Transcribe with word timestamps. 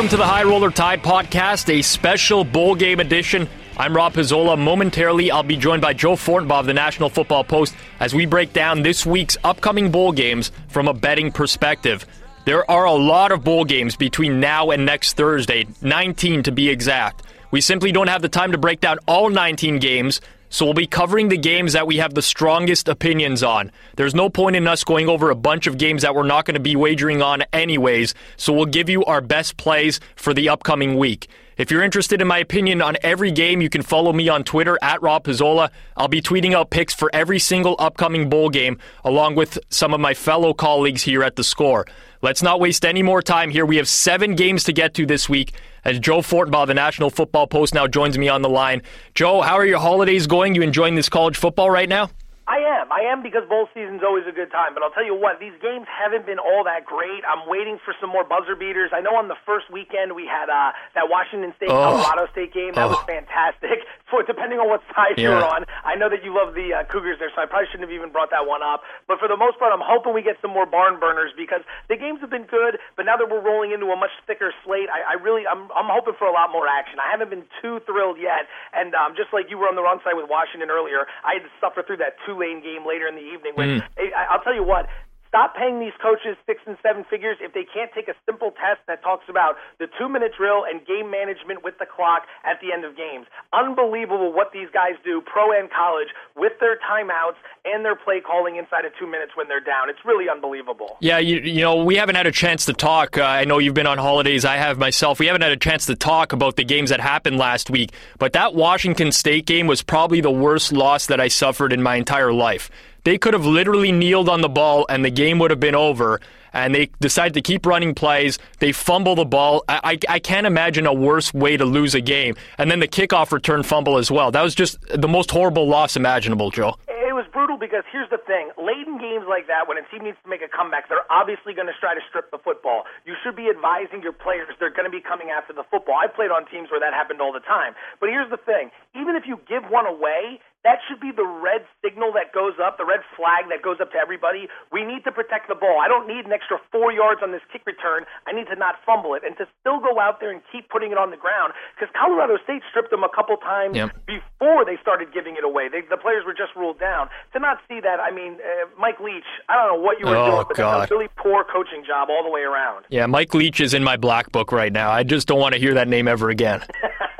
Welcome 0.00 0.16
to 0.16 0.16
the 0.16 0.26
High 0.26 0.44
Roller 0.44 0.70
Tide 0.70 1.02
podcast, 1.02 1.68
a 1.68 1.82
special 1.82 2.42
bowl 2.42 2.74
game 2.74 3.00
edition. 3.00 3.46
I'm 3.76 3.94
Rob 3.94 4.14
Pizzola. 4.14 4.58
Momentarily, 4.58 5.30
I'll 5.30 5.42
be 5.42 5.58
joined 5.58 5.82
by 5.82 5.92
Joe 5.92 6.14
Fortenbaugh 6.14 6.60
of 6.60 6.64
the 6.64 6.72
National 6.72 7.10
Football 7.10 7.44
Post 7.44 7.74
as 8.00 8.14
we 8.14 8.24
break 8.24 8.54
down 8.54 8.80
this 8.80 9.04
week's 9.04 9.36
upcoming 9.44 9.90
bowl 9.90 10.12
games 10.12 10.52
from 10.68 10.88
a 10.88 10.94
betting 10.94 11.30
perspective. 11.30 12.06
There 12.46 12.68
are 12.70 12.86
a 12.86 12.94
lot 12.94 13.30
of 13.30 13.44
bowl 13.44 13.66
games 13.66 13.94
between 13.94 14.40
now 14.40 14.70
and 14.70 14.86
next 14.86 15.18
Thursday, 15.18 15.66
19 15.82 16.44
to 16.44 16.50
be 16.50 16.70
exact. 16.70 17.22
We 17.50 17.60
simply 17.60 17.92
don't 17.92 18.08
have 18.08 18.22
the 18.22 18.30
time 18.30 18.52
to 18.52 18.58
break 18.58 18.80
down 18.80 19.00
all 19.06 19.28
19 19.28 19.80
games, 19.80 20.22
so 20.50 20.64
we'll 20.64 20.74
be 20.74 20.86
covering 20.86 21.28
the 21.28 21.38
games 21.38 21.72
that 21.72 21.86
we 21.86 21.96
have 21.96 22.12
the 22.12 22.20
strongest 22.20 22.88
opinions 22.88 23.42
on. 23.42 23.72
There's 23.96 24.14
no 24.14 24.28
point 24.28 24.56
in 24.56 24.66
us 24.66 24.84
going 24.84 25.08
over 25.08 25.30
a 25.30 25.36
bunch 25.36 25.66
of 25.66 25.78
games 25.78 26.02
that 26.02 26.14
we're 26.14 26.24
not 26.24 26.44
going 26.44 26.54
to 26.54 26.60
be 26.60 26.76
wagering 26.76 27.22
on 27.22 27.44
anyways, 27.52 28.14
so 28.36 28.52
we'll 28.52 28.66
give 28.66 28.90
you 28.90 29.04
our 29.04 29.20
best 29.20 29.56
plays 29.56 30.00
for 30.16 30.34
the 30.34 30.48
upcoming 30.48 30.98
week. 30.98 31.28
If 31.60 31.70
you're 31.70 31.82
interested 31.82 32.22
in 32.22 32.26
my 32.26 32.38
opinion 32.38 32.80
on 32.80 32.96
every 33.02 33.30
game, 33.30 33.60
you 33.60 33.68
can 33.68 33.82
follow 33.82 34.14
me 34.14 34.30
on 34.30 34.44
Twitter 34.44 34.78
at 34.80 35.02
Rob 35.02 35.24
Pizzola. 35.24 35.68
I'll 35.94 36.08
be 36.08 36.22
tweeting 36.22 36.54
out 36.54 36.70
picks 36.70 36.94
for 36.94 37.10
every 37.12 37.38
single 37.38 37.76
upcoming 37.78 38.30
bowl 38.30 38.48
game, 38.48 38.78
along 39.04 39.34
with 39.34 39.58
some 39.68 39.92
of 39.92 40.00
my 40.00 40.14
fellow 40.14 40.54
colleagues 40.54 41.02
here 41.02 41.22
at 41.22 41.36
the 41.36 41.44
score. 41.44 41.86
Let's 42.22 42.42
not 42.42 42.60
waste 42.60 42.86
any 42.86 43.02
more 43.02 43.20
time 43.20 43.50
here. 43.50 43.66
We 43.66 43.76
have 43.76 43.88
seven 43.88 44.36
games 44.36 44.64
to 44.64 44.72
get 44.72 44.94
to 44.94 45.04
this 45.04 45.28
week. 45.28 45.52
As 45.84 45.98
Joe 45.98 46.20
Fortenbaugh, 46.22 46.66
the 46.66 46.72
National 46.72 47.10
Football 47.10 47.46
Post, 47.46 47.74
now 47.74 47.86
joins 47.86 48.16
me 48.16 48.30
on 48.30 48.40
the 48.40 48.48
line. 48.48 48.80
Joe, 49.14 49.42
how 49.42 49.56
are 49.56 49.66
your 49.66 49.80
holidays 49.80 50.26
going? 50.26 50.54
You 50.54 50.62
enjoying 50.62 50.94
this 50.94 51.10
college 51.10 51.36
football 51.36 51.70
right 51.70 51.90
now? 51.90 52.08
I 52.48 52.60
am. 52.90 52.98
I 52.98 53.06
am 53.12 53.22
because 53.22 53.46
bowl 53.48 53.68
season's 53.72 54.02
always 54.02 54.26
a 54.26 54.32
good 54.34 54.50
time. 54.50 54.74
But 54.74 54.82
I'll 54.82 54.90
tell 54.90 55.04
you 55.06 55.14
what, 55.14 55.38
these 55.38 55.54
games 55.62 55.86
haven't 55.86 56.26
been 56.26 56.38
all 56.42 56.64
that 56.64 56.84
great. 56.84 57.22
I'm 57.22 57.46
waiting 57.48 57.78
for 57.84 57.94
some 58.00 58.10
more 58.10 58.24
buzzer 58.26 58.56
beaters. 58.58 58.90
I 58.92 59.00
know 59.00 59.14
on 59.14 59.28
the 59.28 59.38
first 59.46 59.70
weekend 59.70 60.14
we 60.18 60.26
had 60.26 60.50
uh, 60.50 60.72
that 60.98 61.08
Washington 61.08 61.54
State 61.56 61.70
Oh. 61.70 61.78
Colorado 62.02 62.26
State 62.32 62.52
game. 62.52 62.74
That 62.74 62.88
was 62.90 62.98
Oh. 63.00 63.06
fantastic. 63.06 63.80
For 64.10 64.26
depending 64.26 64.58
on 64.58 64.66
what 64.66 64.82
side 64.90 65.14
Yeah. 65.22 65.38
you're 65.38 65.44
on, 65.46 65.62
I 65.86 65.94
know 65.94 66.10
that 66.10 66.26
you 66.26 66.34
love 66.34 66.54
the 66.58 66.74
uh, 66.74 66.82
Cougars 66.90 67.22
there, 67.22 67.30
so 67.30 67.42
I 67.42 67.46
probably 67.46 67.70
shouldn't 67.70 67.86
have 67.86 67.94
even 67.94 68.10
brought 68.10 68.34
that 68.34 68.42
one 68.42 68.58
up. 68.58 68.82
But 69.06 69.22
for 69.22 69.30
the 69.30 69.38
most 69.38 69.54
part, 69.62 69.70
I'm 69.70 69.78
hoping 69.78 70.10
we 70.18 70.22
get 70.26 70.34
some 70.42 70.50
more 70.50 70.66
barn 70.66 70.98
burners 70.98 71.30
because 71.38 71.62
the 71.86 71.94
games 71.94 72.18
have 72.18 72.26
been 72.30 72.42
good. 72.50 72.82
But 72.98 73.06
now 73.06 73.14
that 73.22 73.30
we're 73.30 73.38
rolling 73.38 73.70
into 73.70 73.86
a 73.86 73.94
much 73.94 74.10
thicker 74.26 74.50
slate, 74.66 74.90
I, 74.90 75.14
I 75.14 75.22
really 75.22 75.46
I'm 75.46 75.70
I'm 75.78 75.86
hoping 75.86 76.18
for 76.18 76.26
a 76.26 76.34
lot 76.34 76.50
more 76.50 76.66
action. 76.66 76.98
I 76.98 77.06
haven't 77.14 77.30
been 77.30 77.46
too 77.62 77.78
thrilled 77.86 78.18
yet, 78.18 78.50
and 78.74 78.98
um, 78.98 79.14
just 79.14 79.30
like 79.30 79.46
you 79.46 79.58
were 79.62 79.70
on 79.70 79.78
the 79.78 79.82
wrong 79.86 80.02
side 80.02 80.18
with 80.18 80.26
Washington 80.26 80.74
earlier, 80.74 81.06
I 81.22 81.38
had 81.38 81.46
to 81.46 81.52
suffer 81.62 81.86
through 81.86 82.02
that 82.02 82.18
Tulane 82.26 82.58
game 82.66 82.79
later 82.86 83.06
in 83.06 83.14
the 83.14 83.22
evening. 83.22 83.52
When 83.54 83.80
hmm. 83.80 83.86
I, 83.98 84.34
I'll 84.34 84.42
tell 84.42 84.54
you 84.54 84.64
what. 84.64 84.86
Stop 85.30 85.54
paying 85.54 85.78
these 85.78 85.94
coaches 86.02 86.34
six 86.44 86.58
and 86.66 86.76
seven 86.82 87.06
figures 87.06 87.38
if 87.38 87.54
they 87.54 87.62
can't 87.62 87.94
take 87.94 88.08
a 88.08 88.18
simple 88.26 88.50
test 88.50 88.82
that 88.90 89.00
talks 89.00 89.22
about 89.30 89.54
the 89.78 89.86
two 89.96 90.08
minute 90.08 90.32
drill 90.36 90.66
and 90.66 90.84
game 90.84 91.06
management 91.06 91.62
with 91.62 91.78
the 91.78 91.86
clock 91.86 92.26
at 92.42 92.58
the 92.58 92.74
end 92.74 92.84
of 92.84 92.96
games. 92.96 93.30
Unbelievable 93.54 94.34
what 94.34 94.50
these 94.52 94.66
guys 94.74 94.98
do, 95.04 95.22
pro 95.22 95.54
and 95.54 95.70
college, 95.70 96.08
with 96.34 96.58
their 96.58 96.74
timeouts 96.82 97.38
and 97.64 97.84
their 97.84 97.94
play 97.94 98.18
calling 98.20 98.56
inside 98.56 98.84
of 98.84 98.90
two 98.98 99.06
minutes 99.06 99.30
when 99.36 99.46
they're 99.46 99.62
down. 99.62 99.88
It's 99.88 100.02
really 100.04 100.28
unbelievable. 100.28 100.98
Yeah, 100.98 101.18
you, 101.18 101.38
you 101.38 101.60
know, 101.60 101.84
we 101.84 101.94
haven't 101.94 102.16
had 102.16 102.26
a 102.26 102.32
chance 102.32 102.66
to 102.66 102.72
talk. 102.72 103.16
Uh, 103.16 103.22
I 103.22 103.44
know 103.44 103.58
you've 103.58 103.74
been 103.74 103.86
on 103.86 103.98
holidays. 103.98 104.44
I 104.44 104.56
have 104.56 104.78
myself. 104.78 105.20
We 105.20 105.26
haven't 105.26 105.42
had 105.42 105.52
a 105.52 105.56
chance 105.56 105.86
to 105.86 105.94
talk 105.94 106.32
about 106.32 106.56
the 106.56 106.64
games 106.64 106.90
that 106.90 106.98
happened 106.98 107.38
last 107.38 107.70
week. 107.70 107.92
But 108.18 108.32
that 108.32 108.56
Washington 108.56 109.12
State 109.12 109.46
game 109.46 109.68
was 109.68 109.80
probably 109.80 110.20
the 110.20 110.30
worst 110.30 110.72
loss 110.72 111.06
that 111.06 111.20
I 111.20 111.28
suffered 111.28 111.72
in 111.72 111.84
my 111.84 111.94
entire 111.94 112.32
life. 112.32 112.68
They 113.04 113.18
could 113.18 113.34
have 113.34 113.46
literally 113.46 113.92
kneeled 113.92 114.28
on 114.28 114.40
the 114.40 114.48
ball 114.48 114.86
and 114.88 115.04
the 115.04 115.10
game 115.10 115.38
would 115.38 115.50
have 115.50 115.60
been 115.60 115.74
over. 115.74 116.20
And 116.52 116.74
they 116.74 116.90
decided 117.00 117.34
to 117.34 117.42
keep 117.42 117.64
running 117.64 117.94
plays. 117.94 118.38
They 118.58 118.72
fumble 118.72 119.14
the 119.14 119.24
ball. 119.24 119.62
I, 119.68 119.98
I, 120.08 120.14
I 120.16 120.18
can't 120.18 120.46
imagine 120.46 120.84
a 120.86 120.92
worse 120.92 121.32
way 121.32 121.56
to 121.56 121.64
lose 121.64 121.94
a 121.94 122.00
game. 122.00 122.34
And 122.58 122.70
then 122.70 122.80
the 122.80 122.88
kickoff 122.88 123.30
return 123.30 123.62
fumble 123.62 123.98
as 123.98 124.10
well. 124.10 124.30
That 124.32 124.42
was 124.42 124.54
just 124.54 124.80
the 124.88 125.08
most 125.08 125.30
horrible 125.30 125.68
loss 125.68 125.96
imaginable, 125.96 126.50
Joe. 126.50 126.74
It 126.88 127.14
was 127.14 127.26
brutal 127.32 127.58
because 127.58 127.82
here's 127.90 128.08
the 128.10 128.22
thing: 128.22 128.50
late 128.56 128.86
in 128.86 128.98
games 128.98 129.26
like 129.28 129.46
that, 129.46 129.66
when 129.66 129.78
a 129.78 129.84
team 129.90 130.06
needs 130.06 130.16
to 130.22 130.30
make 130.30 130.42
a 130.42 130.48
comeback, 130.48 130.88
they're 130.88 131.06
obviously 131.10 131.54
going 131.54 131.66
to 131.66 131.74
try 131.78 131.94
to 131.94 132.00
strip 132.08 132.30
the 132.30 132.38
football. 132.38 132.84
You 133.04 133.14
should 133.22 133.34
be 133.34 133.50
advising 133.50 134.02
your 134.02 134.14
players 134.14 134.54
they're 134.58 134.70
going 134.70 134.86
to 134.86 134.94
be 134.94 135.02
coming 135.02 135.30
after 135.30 135.52
the 135.52 135.66
football. 135.70 135.98
I 135.98 136.06
played 136.06 136.30
on 136.30 136.46
teams 136.46 136.70
where 136.70 136.78
that 136.78 136.94
happened 136.94 137.20
all 137.20 137.34
the 137.34 137.42
time. 137.42 137.74
But 137.98 138.10
here's 138.10 138.30
the 138.30 138.38
thing: 138.38 138.70
even 138.94 139.14
if 139.14 139.26
you 139.26 139.38
give 139.46 139.66
one 139.70 139.86
away, 139.86 140.38
that 140.64 140.78
should 140.84 141.00
be 141.00 141.08
the 141.10 141.24
red 141.24 141.64
signal 141.80 142.12
that 142.12 142.32
goes 142.36 142.60
up, 142.60 142.76
the 142.76 142.84
red 142.84 143.00
flag 143.16 143.48
that 143.48 143.64
goes 143.64 143.80
up 143.80 143.92
to 143.92 143.98
everybody. 143.98 144.44
We 144.70 144.84
need 144.84 145.04
to 145.08 145.12
protect 145.12 145.48
the 145.48 145.56
ball. 145.56 145.80
I 145.80 145.88
don't 145.88 146.04
need 146.06 146.26
an 146.28 146.32
extra 146.36 146.60
four 146.70 146.92
yards 146.92 147.22
on 147.24 147.32
this 147.32 147.40
kick 147.48 147.64
return. 147.64 148.04
I 148.28 148.32
need 148.36 148.44
to 148.52 148.56
not 148.60 148.76
fumble 148.84 149.14
it 149.16 149.22
and 149.24 149.32
to 149.40 149.48
still 149.60 149.80
go 149.80 149.96
out 149.98 150.20
there 150.20 150.30
and 150.30 150.42
keep 150.52 150.68
putting 150.68 150.92
it 150.92 150.98
on 151.00 151.10
the 151.10 151.16
ground 151.16 151.52
because 151.74 151.88
Colorado 151.96 152.36
State 152.44 152.60
stripped 152.68 152.90
them 152.92 153.02
a 153.04 153.08
couple 153.08 153.36
times 153.40 153.72
Yep. 153.76 153.96
before 154.04 154.64
they 154.68 154.76
started 154.84 155.12
giving 155.16 155.36
it 155.40 155.44
away. 155.44 155.68
They, 155.72 155.80
the 155.88 155.96
players 155.96 156.24
were 156.28 156.36
just 156.36 156.52
ruled 156.54 156.78
down. 156.78 157.08
To 157.32 157.40
not 157.40 157.58
see 157.68 157.80
that, 157.80 157.96
I 158.00 158.10
mean, 158.12 158.36
uh, 158.44 158.68
Mike 158.78 159.00
Leach, 159.00 159.24
I 159.48 159.56
don't 159.56 159.76
know 159.76 159.82
what 159.82 159.96
you 160.00 160.06
were 160.06 160.16
Oh, 160.16 160.26
doing, 160.30 160.44
but 160.48 160.56
God. 160.56 160.80
that's 160.84 160.90
a 160.90 160.94
really 160.94 161.08
poor 161.16 161.44
coaching 161.44 161.84
job 161.86 162.08
all 162.10 162.22
the 162.22 162.30
way 162.30 162.42
around. 162.42 162.84
Yeah, 162.90 163.06
Mike 163.06 163.32
Leach 163.32 163.60
is 163.60 163.72
in 163.72 163.82
my 163.84 163.96
black 163.96 164.30
book 164.32 164.52
right 164.52 164.72
now. 164.72 164.90
I 164.90 165.02
just 165.04 165.26
don't 165.26 165.40
want 165.40 165.54
to 165.54 165.60
hear 165.60 165.74
that 165.74 165.88
name 165.88 166.06
ever 166.08 166.28
again. 166.28 166.60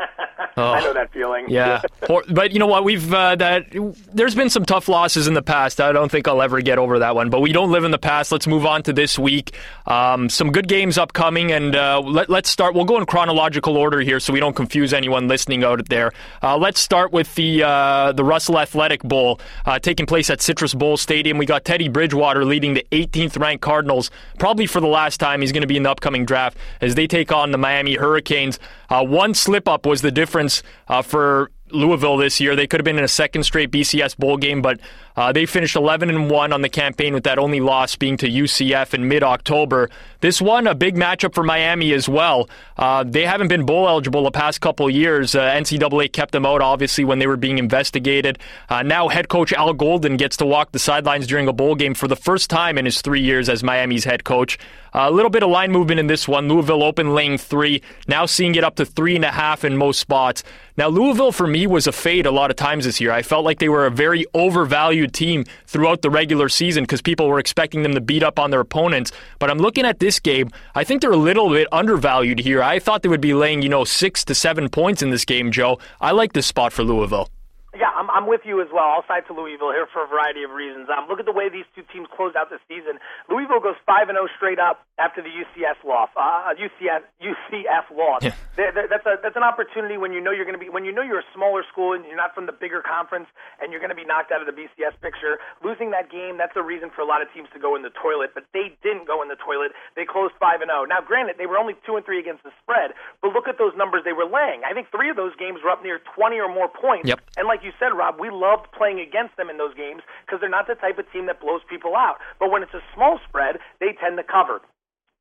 I 0.65 0.81
know 0.81 0.93
that 0.93 1.12
feeling. 1.12 1.47
Yeah, 1.48 1.82
but 2.28 2.53
you 2.53 2.59
know 2.59 2.66
what? 2.66 2.84
We've 2.84 3.12
uh, 3.12 3.37
that. 3.37 3.66
There's 4.12 4.34
been 4.34 4.50
some 4.50 4.65
tough 4.65 4.88
losses 4.88 5.26
in 5.26 5.34
the 5.34 5.43
past. 5.43 5.81
I 5.81 5.93
don't 5.93 6.10
think 6.10 6.28
I'll 6.28 6.43
ever 6.43 6.60
get 6.60 6.78
over 6.78 7.00
that 7.00 7.15
one. 7.15 7.31
But 7.31 7.41
we 7.41 7.53
don't 7.53 7.71
live 7.71 7.84
in 7.84 7.91
the 7.91 7.98
past. 7.98 8.32
Let's 8.32 8.47
move 8.47 8.66
on 8.66 8.82
to 8.84 8.93
this 8.93 9.19
week. 9.19 9.54
Um, 9.87 10.28
some 10.28 10.53
good 10.53 10.69
games 10.69 10.99
upcoming, 10.99 11.53
and 11.53 11.75
uh, 11.75 12.00
let, 12.00 12.28
let's 12.31 12.50
start. 12.50 12.75
We'll 12.75 12.84
go 12.84 12.99
in 12.99 13.06
chronological 13.06 13.76
order 13.76 14.00
here, 14.00 14.20
so 14.20 14.32
we 14.32 14.41
don't 14.41 14.56
confuse 14.56 14.93
anyone 14.93 15.28
listening 15.28 15.65
out 15.65 15.88
there. 15.88 16.12
Uh, 16.43 16.56
let's 16.56 16.81
start 16.81 17.12
with 17.12 17.34
the 17.34 17.62
uh, 17.62 18.12
the 18.12 18.25
Russell 18.25 18.59
Athletic 18.59 19.03
Bowl 19.03 19.41
uh, 19.66 19.78
taking 19.78 20.06
place 20.06 20.31
at 20.31 20.41
Citrus 20.41 20.75
Bowl 20.75 20.97
Stadium. 20.97 21.38
We 21.38 21.47
got 21.47 21.65
Teddy 21.65 21.88
Bridgewater 21.88 22.44
leading 22.44 22.75
the 22.75 22.87
18th 22.93 23.38
ranked 23.38 23.62
Cardinals, 23.62 24.10
probably 24.38 24.66
for 24.66 24.81
the 24.81 24.87
last 24.87 25.19
time. 25.19 25.41
He's 25.41 25.53
going 25.53 25.62
to 25.62 25.66
be 25.66 25.76
in 25.76 25.84
the 25.84 25.91
upcoming 25.91 26.25
draft 26.25 26.56
as 26.81 26.94
they 26.94 27.06
take 27.06 27.32
on 27.32 27.50
the 27.50 27.59
Miami 27.59 27.94
Hurricanes. 27.94 28.59
Uh, 28.88 29.04
one 29.04 29.34
slip 29.34 29.69
up 29.69 29.87
was 29.87 30.03
the 30.03 30.10
difference 30.10 30.50
uh, 30.88 31.03
for 31.03 31.50
Louisville 31.71 32.16
this 32.16 32.41
year. 32.41 32.56
They 32.56 32.66
could 32.66 32.81
have 32.81 32.84
been 32.84 32.99
in 32.99 33.05
a 33.05 33.09
second 33.09 33.44
straight 33.44 33.71
BCS 33.71 34.16
bowl 34.16 34.37
game, 34.37 34.62
but 34.62 34.81
uh, 35.20 35.32
they 35.32 35.44
finished 35.44 35.76
11 35.76 36.08
and 36.08 36.31
one 36.31 36.50
on 36.50 36.62
the 36.62 36.69
campaign, 36.70 37.12
with 37.12 37.25
that 37.25 37.38
only 37.38 37.60
loss 37.60 37.94
being 37.94 38.16
to 38.16 38.26
UCF 38.26 38.94
in 38.94 39.06
mid-October. 39.06 39.91
This 40.20 40.41
one 40.41 40.66
a 40.66 40.75
big 40.75 40.97
matchup 40.97 41.34
for 41.34 41.44
Miami 41.44 41.92
as 41.92 42.08
well. 42.08 42.48
Uh, 42.78 43.04
they 43.04 43.26
haven't 43.26 43.48
been 43.48 43.66
bowl 43.66 43.86
eligible 43.86 44.25
the 44.25 44.31
past 44.31 44.62
couple 44.62 44.88
years. 44.88 45.34
Uh, 45.34 45.42
NCAA 45.42 46.10
kept 46.10 46.32
them 46.32 46.47
out, 46.47 46.62
obviously, 46.62 47.04
when 47.04 47.19
they 47.19 47.26
were 47.26 47.36
being 47.36 47.58
investigated. 47.58 48.38
Uh, 48.70 48.82
now 48.82 49.08
head 49.08 49.28
coach 49.28 49.53
Al 49.53 49.75
Golden 49.75 50.16
gets 50.16 50.38
to 50.38 50.47
walk 50.47 50.72
the 50.72 50.78
sidelines 50.78 51.26
during 51.26 51.48
a 51.48 51.52
bowl 51.52 51.75
game 51.75 51.92
for 51.92 52.08
the 52.08 52.16
first 52.16 52.48
time 52.48 52.78
in 52.78 52.87
his 52.87 53.02
three 53.02 53.20
years 53.20 53.50
as 53.50 53.62
Miami's 53.62 54.04
head 54.04 54.25
coach. 54.25 54.58
A 54.92 55.10
little 55.10 55.31
bit 55.31 55.42
of 55.42 55.50
line 55.50 55.70
movement 55.70 56.00
in 56.00 56.06
this 56.06 56.26
one. 56.26 56.48
Louisville 56.48 56.82
open 56.82 57.14
laying 57.14 57.38
three, 57.38 57.82
now 58.08 58.26
seeing 58.26 58.54
it 58.56 58.64
up 58.64 58.76
to 58.76 58.87
three 58.87 59.16
and 59.16 59.25
a 59.25 59.31
half 59.31 59.64
in 59.64 59.76
most 59.76 60.00
spots. 60.00 60.42
Now, 60.76 60.88
Louisville 60.88 61.32
for 61.32 61.47
me 61.47 61.66
was 61.66 61.87
a 61.87 61.92
fade 61.92 62.26
a 62.26 62.31
lot 62.31 62.50
of 62.50 62.56
times 62.56 62.87
this 62.87 63.00
year. 63.00 63.12
I 63.12 63.22
felt 63.22 63.44
like 63.44 63.58
they 63.58 63.69
were 63.69 63.87
a 63.87 63.91
very 63.91 64.25
overvalued 64.34 65.09
team 65.10 65.44
throughout 65.67 66.02
the 66.02 66.11
regular 66.11 66.49
season 66.49 66.84
because 66.84 67.02
people 67.02 67.29
were 67.29 67.38
expecting 67.38 67.82
them 67.82 67.94
to 67.94 68.00
beat 68.00 68.23
up 68.23 68.38
on 68.38 68.50
their 68.50 68.61
opponents. 68.61 69.12
But 69.38 69.50
I'm 69.50 69.58
looking 69.58 69.84
at 69.84 69.99
this 69.99 70.20
game. 70.20 70.50
I 70.75 70.84
think 70.84 71.02
they're 71.02 71.11
a 71.11 71.17
little 71.17 71.50
bit 71.50 71.69
undervalued 71.73 72.38
here. 72.38 72.62
I 72.62 72.79
thought 72.79 73.02
they 73.02 73.08
would 73.08 73.20
be 73.20 73.34
laying, 73.34 73.62
you 73.62 73.69
know, 73.69 73.84
six 73.84 74.25
to 74.26 74.34
seven 74.34 74.69
points 74.69 75.02
in 75.02 75.11
this 75.11 75.25
game, 75.25 75.50
Joe. 75.52 75.79
I 76.00 76.12
like 76.12 76.32
this 76.32 76.46
spot 76.46 76.73
for 76.73 76.84
Louisville. 76.84 77.29
Yeah, 77.70 77.94
I'm, 77.94 78.11
I'm 78.11 78.26
with 78.26 78.43
you 78.44 78.58
as 78.61 78.67
well. 78.75 78.82
I'll 78.99 79.06
side 79.06 79.31
to 79.31 79.32
Louisville 79.32 79.70
here 79.70 79.87
for 79.94 80.02
a 80.02 80.08
variety 80.11 80.43
of 80.43 80.50
reasons. 80.50 80.90
Um, 80.90 81.06
look 81.06 81.22
at 81.22 81.26
the 81.26 81.32
way 81.32 81.46
these 81.49 81.67
two 81.78 81.87
teams 81.94 82.11
closed 82.11 82.34
out 82.34 82.50
the 82.50 82.58
season. 82.67 82.99
Louisville 83.31 83.62
goes 83.62 83.78
five 83.87 84.11
and 84.11 84.19
zero 84.19 84.26
straight 84.34 84.58
up 84.58 84.82
after 84.99 85.22
the 85.22 85.31
UCS 85.31 85.78
loss. 85.87 86.11
Uh, 86.19 86.50
UCS 86.58 87.06
UCF 87.22 87.87
loss. 87.94 88.26
Yeah. 88.26 88.34
There- 88.58 88.72
there- 88.75 88.88
That's 88.90 89.06
a 89.06 89.22
that's 89.22 89.37
an 89.38 89.46
opportunity 89.46 89.96
when 89.96 90.11
you 90.12 90.19
know 90.20 90.32
you're 90.34 90.44
going 90.44 90.58
to 90.58 90.62
be 90.62 90.69
when 90.69 90.84
you 90.84 90.90
know 90.90 91.02
you're 91.02 91.22
a 91.22 91.31
smaller 91.32 91.62
school 91.70 91.94
and 91.94 92.02
you're 92.05 92.19
not 92.19 92.34
from 92.34 92.46
the 92.50 92.52
bigger 92.52 92.82
conference 92.82 93.28
and 93.62 93.70
you're 93.70 93.78
going 93.81 93.94
to 93.94 93.99
be 93.99 94.05
knocked 94.05 94.32
out 94.34 94.43
of 94.43 94.50
the 94.50 94.56
BCS 94.56 94.99
picture. 95.00 95.38
Losing 95.62 95.94
that 95.94 96.11
game, 96.11 96.37
that's 96.43 96.56
a 96.58 96.62
reason 96.67 96.90
for 96.90 97.02
a 97.02 97.06
lot 97.06 97.22
of 97.22 97.31
teams 97.32 97.46
to 97.55 97.61
go 97.62 97.76
in 97.78 97.82
the 97.87 97.94
toilet. 97.94 98.34
But 98.34 98.50
they 98.52 98.75
didn't 98.82 99.06
go 99.06 99.22
in 99.22 99.28
the 99.31 99.38
toilet. 99.38 99.70
They 99.94 100.05
closed 100.05 100.34
five 100.43 100.58
and 100.61 100.75
zero. 100.75 100.90
Now, 100.90 101.00
granted, 101.06 101.38
they 101.38 101.46
were 101.46 101.56
only 101.56 101.78
two 101.87 101.94
and 101.94 102.05
three 102.05 102.19
against 102.19 102.43
the 102.43 102.50
spread, 102.58 102.99
but 103.22 103.31
look 103.31 103.46
at 103.46 103.58
those 103.62 103.72
numbers 103.78 104.02
they 104.02 104.12
were 104.12 104.26
laying. 104.26 104.67
I 104.67 104.75
think 104.75 104.90
three 104.90 105.08
of 105.08 105.14
those 105.14 105.37
games 105.38 105.62
were 105.62 105.70
up 105.70 105.84
near 105.87 106.02
20 106.19 106.34
or 106.43 106.50
more 106.50 106.67
points. 106.67 107.06
Yep. 107.06 107.20
And 107.38 107.46
like 107.46 107.59
you 107.62 107.72
said, 107.78 107.96
Rob, 107.96 108.16
we 108.18 108.30
loved 108.30 108.70
playing 108.76 109.00
against 109.00 109.36
them 109.36 109.50
in 109.50 109.58
those 109.58 109.74
games 109.74 110.02
because 110.26 110.40
they're 110.40 110.50
not 110.50 110.66
the 110.66 110.74
type 110.74 110.98
of 110.98 111.10
team 111.12 111.26
that 111.26 111.40
blows 111.40 111.60
people 111.68 111.96
out. 111.96 112.16
But 112.38 112.50
when 112.50 112.62
it's 112.62 112.74
a 112.74 112.82
small 112.94 113.18
spread, 113.28 113.58
they 113.80 113.96
tend 114.00 114.16
to 114.16 114.24
cover. 114.24 114.60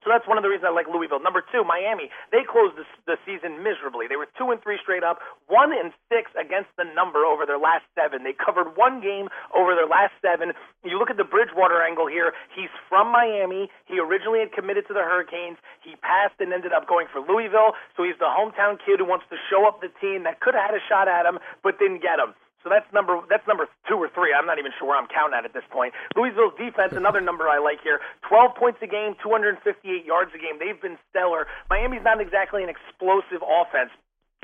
That's 0.10 0.28
one 0.28 0.42
of 0.42 0.44
the 0.44 0.50
reasons 0.50 0.68
I 0.68 0.74
like 0.74 0.90
Louisville. 0.90 1.22
Number 1.22 1.46
two, 1.46 1.62
Miami. 1.64 2.10
They 2.34 2.42
closed 2.42 2.76
the, 2.76 2.86
the 3.06 3.18
season 3.24 3.62
miserably. 3.62 4.10
They 4.10 4.18
were 4.18 4.28
two 4.34 4.50
and 4.50 4.58
three 4.60 4.82
straight 4.82 5.06
up, 5.06 5.22
one 5.46 5.70
and 5.70 5.94
six 6.10 6.34
against 6.34 6.74
the 6.76 6.84
number 6.84 7.24
over 7.24 7.46
their 7.46 7.62
last 7.62 7.86
seven. 7.94 8.26
They 8.26 8.34
covered 8.34 8.74
one 8.76 9.00
game 9.00 9.30
over 9.54 9.78
their 9.78 9.88
last 9.88 10.18
seven. 10.20 10.58
You 10.84 10.98
look 10.98 11.14
at 11.14 11.22
the 11.22 11.28
Bridgewater 11.28 11.80
angle 11.86 12.10
here. 12.10 12.34
He's 12.52 12.74
from 12.90 13.14
Miami. 13.14 13.70
He 13.86 14.02
originally 14.02 14.42
had 14.42 14.52
committed 14.52 14.90
to 14.90 14.94
the 14.98 15.06
Hurricanes. 15.06 15.62
He 15.86 15.96
passed 16.02 16.42
and 16.42 16.52
ended 16.52 16.74
up 16.74 16.90
going 16.90 17.08
for 17.14 17.22
Louisville. 17.22 17.78
So 17.96 18.04
he's 18.04 18.18
the 18.18 18.32
hometown 18.32 18.82
kid 18.82 19.00
who 19.00 19.06
wants 19.06 19.30
to 19.30 19.38
show 19.50 19.70
up 19.70 19.80
the 19.80 19.94
team 20.02 20.26
that 20.26 20.42
could 20.42 20.58
have 20.58 20.74
had 20.74 20.76
a 20.76 20.84
shot 20.90 21.08
at 21.08 21.30
him, 21.30 21.38
but 21.62 21.78
didn't 21.78 22.02
get 22.02 22.18
him. 22.18 22.34
So 22.64 22.68
that's 22.68 22.88
number 22.92 23.20
that's 23.30 23.48
number 23.48 23.68
two 23.88 23.96
or 23.96 24.10
three. 24.12 24.36
I'm 24.36 24.46
not 24.46 24.60
even 24.60 24.72
sure 24.78 24.92
where 24.92 25.00
I'm 25.00 25.08
counting 25.08 25.38
at 25.38 25.46
at 25.46 25.54
this 25.54 25.64
point. 25.72 25.94
Louisville's 26.16 26.56
defense, 26.60 26.92
another 26.92 27.22
number 27.22 27.48
I 27.48 27.60
like 27.60 27.80
here: 27.82 28.00
12 28.28 28.56
points 28.56 28.80
a 28.84 28.88
game, 28.88 29.16
258 29.24 30.04
yards 30.04 30.32
a 30.36 30.40
game. 30.40 30.60
They've 30.60 30.80
been 30.80 31.00
stellar. 31.10 31.48
Miami's 31.70 32.04
not 32.04 32.20
exactly 32.20 32.64
an 32.64 32.70
explosive 32.70 33.40
offense. 33.40 33.92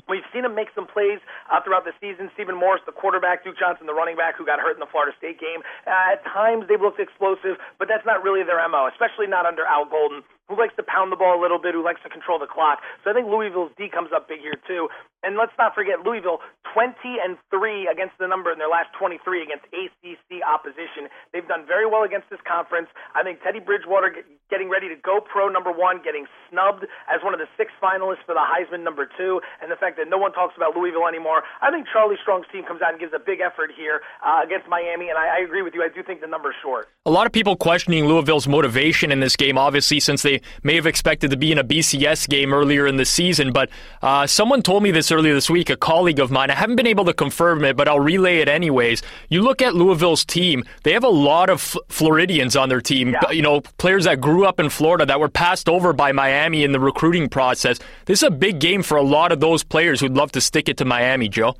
We've 0.08 0.26
seen 0.32 0.46
him 0.46 0.54
make 0.54 0.70
some 0.70 0.86
plays 0.86 1.18
uh, 1.50 1.58
throughout 1.66 1.82
the 1.82 1.90
season. 1.98 2.30
Stephen 2.38 2.54
Morris, 2.54 2.80
the 2.86 2.94
quarterback, 2.94 3.42
Duke 3.42 3.58
Johnson, 3.58 3.90
the 3.90 3.94
running 3.94 4.14
back, 4.14 4.38
who 4.38 4.46
got 4.46 4.62
hurt 4.62 4.78
in 4.78 4.80
the 4.80 4.86
Florida 4.86 5.10
State 5.18 5.42
game. 5.42 5.66
Uh, 5.82 6.14
at 6.14 6.22
times 6.30 6.70
they've 6.70 6.80
looked 6.80 7.02
explosive, 7.02 7.58
but 7.82 7.90
that's 7.90 8.06
not 8.06 8.22
really 8.22 8.46
their 8.46 8.62
MO, 8.70 8.86
especially 8.86 9.26
not 9.26 9.46
under 9.46 9.66
Al 9.66 9.84
Golden 9.84 10.22
who 10.48 10.56
likes 10.56 10.74
to 10.76 10.84
pound 10.86 11.10
the 11.10 11.18
ball 11.18 11.38
a 11.38 11.40
little 11.42 11.58
bit, 11.58 11.74
who 11.74 11.82
likes 11.82 12.00
to 12.02 12.10
control 12.10 12.38
the 12.38 12.46
clock. 12.46 12.78
So 13.02 13.10
I 13.10 13.14
think 13.14 13.26
Louisville's 13.26 13.72
D 13.76 13.88
comes 13.90 14.10
up 14.14 14.28
big 14.28 14.40
here 14.40 14.58
too. 14.66 14.88
And 15.26 15.34
let's 15.34 15.54
not 15.58 15.74
forget 15.74 16.06
Louisville, 16.06 16.38
20 16.70 16.94
and 17.18 17.34
3 17.50 17.90
against 17.90 18.14
the 18.22 18.30
number 18.30 18.52
in 18.52 18.62
their 18.62 18.70
last 18.70 18.94
23 18.94 19.42
against 19.42 19.66
ACC 19.74 20.38
opposition. 20.46 21.10
They've 21.34 21.46
done 21.48 21.66
very 21.66 21.82
well 21.82 22.06
against 22.06 22.30
this 22.30 22.38
conference. 22.46 22.86
I 23.10 23.26
think 23.26 23.42
Teddy 23.42 23.58
Bridgewater 23.58 24.22
getting 24.46 24.70
ready 24.70 24.86
to 24.86 24.94
go 24.94 25.18
pro 25.18 25.48
number 25.48 25.72
one, 25.74 25.98
getting 26.04 26.30
snubbed 26.46 26.86
as 27.10 27.18
one 27.26 27.34
of 27.34 27.40
the 27.42 27.50
six 27.58 27.74
finalists 27.82 28.22
for 28.22 28.38
the 28.38 28.44
Heisman 28.44 28.86
number 28.86 29.10
two, 29.18 29.40
and 29.58 29.66
the 29.66 29.74
fact 29.74 29.98
that 29.98 30.06
no 30.06 30.18
one 30.18 30.30
talks 30.30 30.54
about 30.54 30.76
Louisville 30.76 31.10
anymore. 31.10 31.42
I 31.58 31.74
think 31.74 31.90
Charlie 31.90 32.20
Strong's 32.22 32.46
team 32.52 32.62
comes 32.62 32.78
out 32.82 32.94
and 32.94 33.00
gives 33.00 33.10
a 33.10 33.18
big 33.18 33.40
effort 33.42 33.74
here 33.74 34.06
uh, 34.22 34.46
against 34.46 34.68
Miami, 34.68 35.10
and 35.10 35.18
I, 35.18 35.38
I 35.38 35.38
agree 35.42 35.62
with 35.62 35.74
you. 35.74 35.82
I 35.82 35.90
do 35.90 36.06
think 36.06 36.20
the 36.20 36.30
number's 36.30 36.54
short. 36.62 36.86
A 37.04 37.10
lot 37.10 37.26
of 37.26 37.32
people 37.32 37.56
questioning 37.56 38.06
Louisville's 38.06 38.46
motivation 38.46 39.10
in 39.10 39.18
this 39.18 39.34
game, 39.34 39.58
obviously, 39.58 39.98
since 39.98 40.22
they 40.22 40.35
may 40.62 40.74
have 40.74 40.86
expected 40.86 41.30
to 41.30 41.36
be 41.36 41.52
in 41.52 41.58
a 41.58 41.64
BCS 41.64 42.28
game 42.28 42.52
earlier 42.52 42.86
in 42.86 42.96
the 42.96 43.04
season. 43.04 43.52
But 43.52 43.70
uh, 44.02 44.26
someone 44.26 44.62
told 44.62 44.82
me 44.82 44.90
this 44.90 45.10
earlier 45.10 45.34
this 45.34 45.50
week, 45.50 45.70
a 45.70 45.76
colleague 45.76 46.20
of 46.20 46.30
mine. 46.30 46.50
I 46.50 46.54
haven't 46.54 46.76
been 46.76 46.86
able 46.86 47.04
to 47.06 47.14
confirm 47.14 47.64
it, 47.64 47.76
but 47.76 47.88
I'll 47.88 48.00
relay 48.00 48.38
it 48.38 48.48
anyways. 48.48 49.02
You 49.28 49.42
look 49.42 49.62
at 49.62 49.74
Louisville's 49.74 50.24
team, 50.24 50.64
they 50.82 50.92
have 50.92 51.04
a 51.04 51.08
lot 51.08 51.50
of 51.50 51.60
F- 51.60 51.76
Floridians 51.88 52.56
on 52.56 52.68
their 52.68 52.80
team, 52.80 53.10
yeah. 53.10 53.30
you 53.30 53.42
know, 53.42 53.60
players 53.78 54.04
that 54.04 54.20
grew 54.20 54.46
up 54.46 54.60
in 54.60 54.70
Florida 54.70 55.06
that 55.06 55.20
were 55.20 55.28
passed 55.28 55.68
over 55.68 55.92
by 55.92 56.12
Miami 56.12 56.64
in 56.64 56.72
the 56.72 56.80
recruiting 56.80 57.28
process. 57.28 57.78
This 58.06 58.20
is 58.20 58.28
a 58.28 58.30
big 58.30 58.58
game 58.58 58.82
for 58.82 58.96
a 58.96 59.02
lot 59.02 59.32
of 59.32 59.40
those 59.40 59.62
players 59.62 60.00
who'd 60.00 60.16
love 60.16 60.32
to 60.32 60.40
stick 60.40 60.68
it 60.68 60.76
to 60.78 60.84
Miami, 60.84 61.28
Joe. 61.28 61.56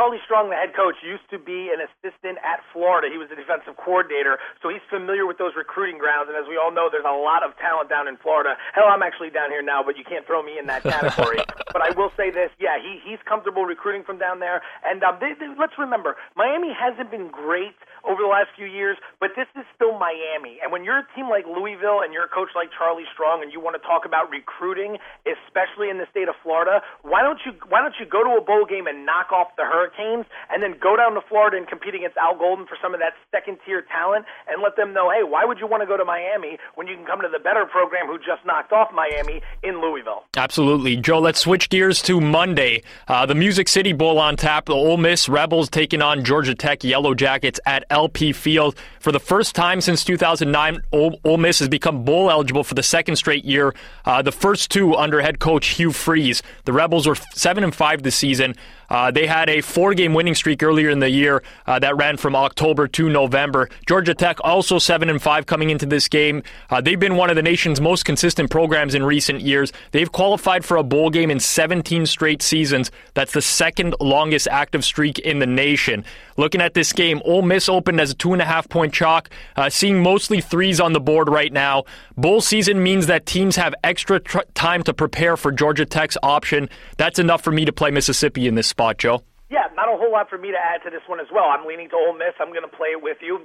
Charlie 0.00 0.24
Strong, 0.24 0.48
the 0.48 0.56
head 0.56 0.72
coach, 0.72 0.96
used 1.04 1.28
to 1.28 1.36
be 1.36 1.68
an 1.68 1.84
assistant 1.84 2.40
at 2.40 2.64
Florida. 2.72 3.12
He 3.12 3.20
was 3.20 3.28
a 3.28 3.36
defensive 3.36 3.76
coordinator, 3.76 4.40
so 4.64 4.72
he's 4.72 4.80
familiar 4.88 5.28
with 5.28 5.36
those 5.36 5.52
recruiting 5.52 6.00
grounds. 6.00 6.32
And 6.32 6.40
as 6.40 6.48
we 6.48 6.56
all 6.56 6.72
know, 6.72 6.88
there's 6.88 7.04
a 7.04 7.12
lot 7.12 7.44
of 7.44 7.52
talent 7.60 7.92
down 7.92 8.08
in 8.08 8.16
Florida. 8.16 8.56
Hell, 8.72 8.88
I'm 8.88 9.04
actually 9.04 9.28
down 9.28 9.52
here 9.52 9.60
now, 9.60 9.84
but 9.84 10.00
you 10.00 10.04
can't 10.08 10.24
throw 10.24 10.40
me 10.40 10.56
in 10.56 10.64
that 10.72 10.88
category. 10.88 11.44
but 11.76 11.84
I 11.84 11.92
will 11.92 12.08
say 12.16 12.32
this: 12.32 12.48
yeah, 12.56 12.80
he 12.80 12.96
he's 13.04 13.20
comfortable 13.28 13.68
recruiting 13.68 14.00
from 14.00 14.16
down 14.16 14.40
there. 14.40 14.64
And 14.88 15.04
um, 15.04 15.20
they, 15.20 15.36
they, 15.36 15.52
let's 15.60 15.76
remember, 15.76 16.16
Miami 16.32 16.72
hasn't 16.72 17.12
been 17.12 17.28
great 17.28 17.76
over 18.08 18.24
the 18.24 18.32
last 18.32 18.56
few 18.56 18.64
years, 18.64 18.96
but 19.20 19.36
this 19.36 19.52
is 19.52 19.68
still 19.76 20.00
Miami. 20.00 20.56
And 20.64 20.72
when 20.72 20.80
you're 20.80 21.04
a 21.04 21.08
team 21.12 21.28
like 21.28 21.44
Louisville 21.44 22.00
and 22.00 22.16
you're 22.16 22.24
a 22.24 22.32
coach 22.32 22.56
like 22.56 22.72
Charlie 22.72 23.04
Strong, 23.12 23.44
and 23.44 23.52
you 23.52 23.60
want 23.60 23.76
to 23.76 23.84
talk 23.84 24.08
about 24.08 24.32
recruiting, 24.32 24.96
especially 25.28 25.92
in 25.92 26.00
the 26.00 26.08
state 26.08 26.32
of 26.32 26.40
Florida, 26.40 26.80
why 27.04 27.20
don't 27.20 27.44
you 27.44 27.52
why 27.68 27.84
don't 27.84 28.00
you 28.00 28.08
go 28.08 28.24
to 28.24 28.40
a 28.40 28.42
bowl 28.42 28.64
game 28.64 28.88
and 28.88 29.04
knock 29.04 29.28
off 29.28 29.52
the 29.60 29.68
Hurricanes, 29.90 30.26
and 30.50 30.62
then 30.62 30.74
go 30.80 30.96
down 30.96 31.14
to 31.14 31.20
Florida 31.28 31.56
and 31.56 31.66
compete 31.66 31.94
against 31.94 32.16
Al 32.16 32.36
Golden 32.36 32.66
for 32.66 32.76
some 32.82 32.94
of 32.94 33.00
that 33.00 33.14
second 33.30 33.58
tier 33.66 33.82
talent, 33.82 34.26
and 34.48 34.62
let 34.62 34.76
them 34.76 34.92
know, 34.92 35.10
hey, 35.10 35.22
why 35.22 35.44
would 35.44 35.58
you 35.58 35.66
want 35.66 35.82
to 35.82 35.86
go 35.86 35.96
to 35.96 36.04
Miami 36.04 36.58
when 36.74 36.86
you 36.86 36.96
can 36.96 37.04
come 37.06 37.20
to 37.22 37.28
the 37.30 37.38
better 37.38 37.66
program 37.66 38.06
who 38.06 38.18
just 38.18 38.44
knocked 38.46 38.72
off 38.72 38.88
Miami 38.94 39.42
in 39.62 39.80
Louisville? 39.80 40.24
Absolutely, 40.36 40.96
Joe. 40.96 41.18
Let's 41.18 41.40
switch 41.40 41.68
gears 41.68 42.02
to 42.02 42.20
Monday. 42.20 42.82
Uh, 43.08 43.26
the 43.26 43.34
Music 43.34 43.68
City 43.68 43.92
Bowl 43.92 44.18
on 44.18 44.36
tap. 44.36 44.66
The 44.66 44.74
Ole 44.74 44.96
Miss 44.96 45.28
Rebels 45.28 45.68
taking 45.68 46.02
on 46.02 46.24
Georgia 46.24 46.54
Tech 46.54 46.84
Yellow 46.84 47.14
Jackets 47.14 47.60
at 47.66 47.84
LP 47.90 48.32
Field 48.32 48.76
for 49.00 49.12
the 49.12 49.20
first 49.20 49.54
time 49.54 49.80
since 49.80 50.04
2009. 50.04 50.82
Ole, 50.92 51.36
Miss 51.36 51.58
has 51.58 51.68
become 51.68 52.04
bowl 52.04 52.30
eligible 52.30 52.64
for 52.64 52.74
the 52.74 52.82
second 52.82 53.16
straight 53.16 53.44
year. 53.44 53.74
Uh, 54.04 54.22
the 54.22 54.32
first 54.32 54.70
two 54.70 54.94
under 54.94 55.20
head 55.20 55.38
coach 55.38 55.68
Hugh 55.68 55.92
Freeze. 55.92 56.42
The 56.64 56.72
Rebels 56.72 57.06
were 57.06 57.16
seven 57.34 57.64
and 57.64 57.74
five 57.74 58.02
this 58.02 58.16
season. 58.16 58.54
Uh, 58.90 59.10
they 59.10 59.26
had 59.26 59.48
a 59.48 59.60
four 59.60 59.94
game 59.94 60.12
winning 60.12 60.34
streak 60.34 60.62
earlier 60.62 60.90
in 60.90 60.98
the 60.98 61.08
year 61.08 61.42
uh, 61.66 61.78
that 61.78 61.96
ran 61.96 62.16
from 62.16 62.34
October 62.34 62.88
to 62.88 63.08
November. 63.08 63.68
Georgia 63.86 64.14
Tech 64.14 64.38
also 64.42 64.78
7 64.78 65.08
and 65.08 65.22
5 65.22 65.46
coming 65.46 65.70
into 65.70 65.86
this 65.86 66.08
game. 66.08 66.42
Uh, 66.68 66.80
they've 66.80 66.98
been 66.98 67.16
one 67.16 67.30
of 67.30 67.36
the 67.36 67.42
nation's 67.42 67.80
most 67.80 68.04
consistent 68.04 68.50
programs 68.50 68.94
in 68.94 69.04
recent 69.04 69.40
years. 69.40 69.72
They've 69.92 70.10
qualified 70.10 70.64
for 70.64 70.76
a 70.76 70.82
bowl 70.82 71.10
game 71.10 71.30
in 71.30 71.40
17 71.40 72.06
straight 72.06 72.42
seasons. 72.42 72.90
That's 73.14 73.32
the 73.32 73.42
second 73.42 73.94
longest 74.00 74.48
active 74.50 74.84
streak 74.84 75.18
in 75.18 75.38
the 75.38 75.46
nation. 75.46 76.04
Looking 76.36 76.62
at 76.62 76.72
this 76.72 76.92
game, 76.94 77.20
Ole 77.26 77.42
Miss 77.42 77.68
opened 77.68 78.00
as 78.00 78.12
a 78.12 78.14
two 78.14 78.32
and 78.32 78.40
a 78.40 78.46
half 78.46 78.68
point 78.68 78.94
chalk, 78.94 79.28
uh, 79.56 79.68
seeing 79.68 80.02
mostly 80.02 80.40
threes 80.40 80.80
on 80.80 80.94
the 80.94 81.00
board 81.00 81.28
right 81.28 81.52
now. 81.52 81.84
Bowl 82.16 82.40
season 82.40 82.82
means 82.82 83.06
that 83.08 83.26
teams 83.26 83.56
have 83.56 83.74
extra 83.84 84.18
tr- 84.20 84.38
time 84.54 84.82
to 84.84 84.94
prepare 84.94 85.36
for 85.36 85.52
Georgia 85.52 85.84
Tech's 85.84 86.16
option. 86.22 86.70
That's 86.96 87.18
enough 87.18 87.42
for 87.42 87.52
me 87.52 87.66
to 87.66 87.72
play 87.72 87.90
Mississippi 87.90 88.48
in 88.48 88.54
this 88.54 88.66
spot, 88.68 88.79
Joe. 88.98 89.22
Yeah, 89.50 89.68
not 89.76 89.92
a 89.92 89.96
whole 89.96 90.12
lot 90.12 90.30
for 90.30 90.38
me 90.38 90.50
to 90.52 90.56
add 90.56 90.82
to 90.84 90.90
this 90.90 91.02
one 91.06 91.20
as 91.20 91.26
well. 91.32 91.44
I'm 91.44 91.66
leaning 91.66 91.90
to 91.90 91.96
Ole 91.96 92.14
Miss. 92.14 92.32
I'm 92.40 92.48
going 92.48 92.64
to 92.64 92.76
play 92.76 92.88
it 92.96 93.02
with 93.02 93.18
you. 93.20 93.44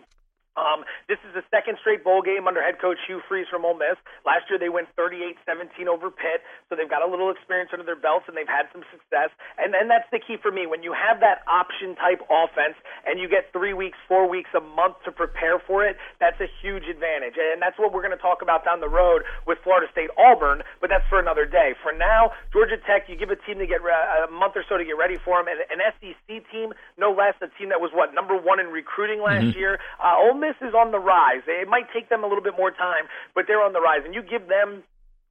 Um, 0.56 0.88
this 1.12 1.20
is 1.28 1.36
the 1.36 1.44
second 1.52 1.78
straight 1.84 2.04
bowl 2.04 2.24
game 2.24 2.48
under 2.48 2.64
head 2.64 2.80
coach 2.80 2.98
Hugh 3.08 3.20
Freeze 3.28 3.48
from 3.52 3.68
Ole 3.68 3.76
Miss. 3.76 4.00
Last 4.24 4.48
year 4.48 4.56
they 4.56 4.72
went 4.72 4.88
38-17 4.96 5.88
over 5.92 6.08
Pitt, 6.08 6.42
so 6.68 6.80
they've 6.80 6.90
got 6.90 7.04
a 7.04 7.10
little 7.10 7.30
experience 7.30 7.72
under 7.76 7.84
their 7.84 8.00
belts 8.00 8.26
and 8.32 8.36
they've 8.40 8.48
had 8.48 8.72
some 8.72 8.84
success. 8.88 9.36
And 9.60 9.76
and 9.76 9.92
that's 9.92 10.08
the 10.12 10.20
key 10.20 10.38
for 10.40 10.52
me. 10.52 10.68
When 10.68 10.84
you 10.84 10.96
have 10.96 11.20
that 11.20 11.44
option 11.48 11.96
type 12.00 12.24
offense 12.32 12.80
and 13.04 13.20
you 13.20 13.28
get 13.28 13.52
three 13.52 13.76
weeks, 13.76 14.00
four 14.08 14.28
weeks, 14.28 14.50
a 14.56 14.64
month 14.64 14.96
to 15.04 15.12
prepare 15.12 15.60
for 15.60 15.84
it, 15.84 15.98
that's 16.20 16.40
a 16.40 16.48
huge 16.62 16.88
advantage. 16.88 17.36
And 17.36 17.60
that's 17.60 17.76
what 17.76 17.92
we're 17.92 18.06
going 18.06 18.16
to 18.16 18.22
talk 18.22 18.40
about 18.40 18.64
down 18.64 18.80
the 18.80 18.92
road 18.92 19.24
with 19.44 19.60
Florida 19.64 19.92
State 19.92 20.10
Auburn. 20.16 20.64
But 20.80 20.90
that's 20.90 21.06
for 21.10 21.20
another 21.20 21.46
day. 21.46 21.76
For 21.82 21.92
now, 21.92 22.32
Georgia 22.54 22.78
Tech, 22.78 23.10
you 23.12 23.18
give 23.18 23.30
a 23.30 23.40
team 23.44 23.60
to 23.60 23.68
get 23.68 23.82
re- 23.82 23.96
a 24.24 24.32
month 24.32 24.54
or 24.56 24.64
so 24.68 24.78
to 24.78 24.86
get 24.86 24.96
ready 24.96 25.18
for 25.18 25.42
them, 25.42 25.50
and 25.50 25.60
an 25.74 25.82
SEC 26.00 26.46
team, 26.52 26.72
no 26.98 27.12
less, 27.12 27.34
a 27.42 27.50
team 27.58 27.70
that 27.70 27.82
was 27.82 27.90
what 27.94 28.14
number 28.14 28.38
one 28.38 28.60
in 28.60 28.68
recruiting 28.68 29.20
last 29.20 29.52
mm-hmm. 29.52 29.58
year. 29.58 29.80
Uh, 29.98 30.16
Ole 30.22 30.38
Miss 30.38 30.45
is 30.62 30.78
on 30.78 30.92
the 30.92 31.02
rise. 31.02 31.42
It 31.48 31.68
might 31.68 31.90
take 31.90 32.10
them 32.10 32.24
a 32.24 32.28
little 32.28 32.44
bit 32.44 32.54
more 32.58 32.70
time, 32.70 33.10
but 33.34 33.46
they're 33.48 33.64
on 33.64 33.74
the 33.74 33.82
rise. 33.82 34.06
And 34.06 34.14
you 34.14 34.22
give 34.22 34.48
them 34.48 34.84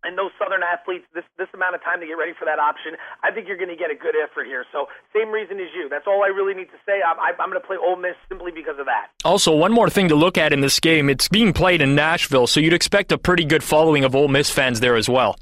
and 0.04 0.18
those 0.18 0.30
Southern 0.38 0.62
athletes 0.62 1.08
this 1.14 1.24
this 1.38 1.48
amount 1.54 1.74
of 1.74 1.82
time 1.82 1.98
to 2.00 2.06
get 2.06 2.14
ready 2.14 2.32
for 2.38 2.44
that 2.44 2.60
option, 2.60 2.94
I 3.24 3.32
think 3.32 3.48
you're 3.48 3.56
going 3.56 3.72
to 3.72 3.76
get 3.76 3.90
a 3.90 3.96
good 3.96 4.14
effort 4.20 4.46
here. 4.46 4.64
So 4.70 4.86
same 5.16 5.32
reason 5.32 5.58
as 5.58 5.72
you. 5.74 5.88
That's 5.88 6.06
all 6.06 6.22
I 6.22 6.28
really 6.28 6.54
need 6.54 6.68
to 6.70 6.80
say. 6.86 7.00
I'm, 7.00 7.16
I'm 7.18 7.50
going 7.50 7.60
to 7.60 7.66
play 7.66 7.76
Ole 7.80 7.96
Miss 7.96 8.14
simply 8.28 8.52
because 8.52 8.78
of 8.78 8.86
that. 8.86 9.08
Also, 9.24 9.56
one 9.56 9.72
more 9.72 9.88
thing 9.88 10.08
to 10.08 10.14
look 10.14 10.36
at 10.38 10.52
in 10.52 10.60
this 10.60 10.78
game: 10.78 11.08
it's 11.08 11.28
being 11.28 11.52
played 11.52 11.80
in 11.80 11.94
Nashville, 11.94 12.46
so 12.46 12.60
you'd 12.60 12.76
expect 12.76 13.10
a 13.10 13.18
pretty 13.18 13.44
good 13.44 13.64
following 13.64 14.04
of 14.04 14.14
Ole 14.14 14.28
Miss 14.28 14.50
fans 14.50 14.80
there 14.80 14.96
as 14.96 15.08
well. 15.08 15.36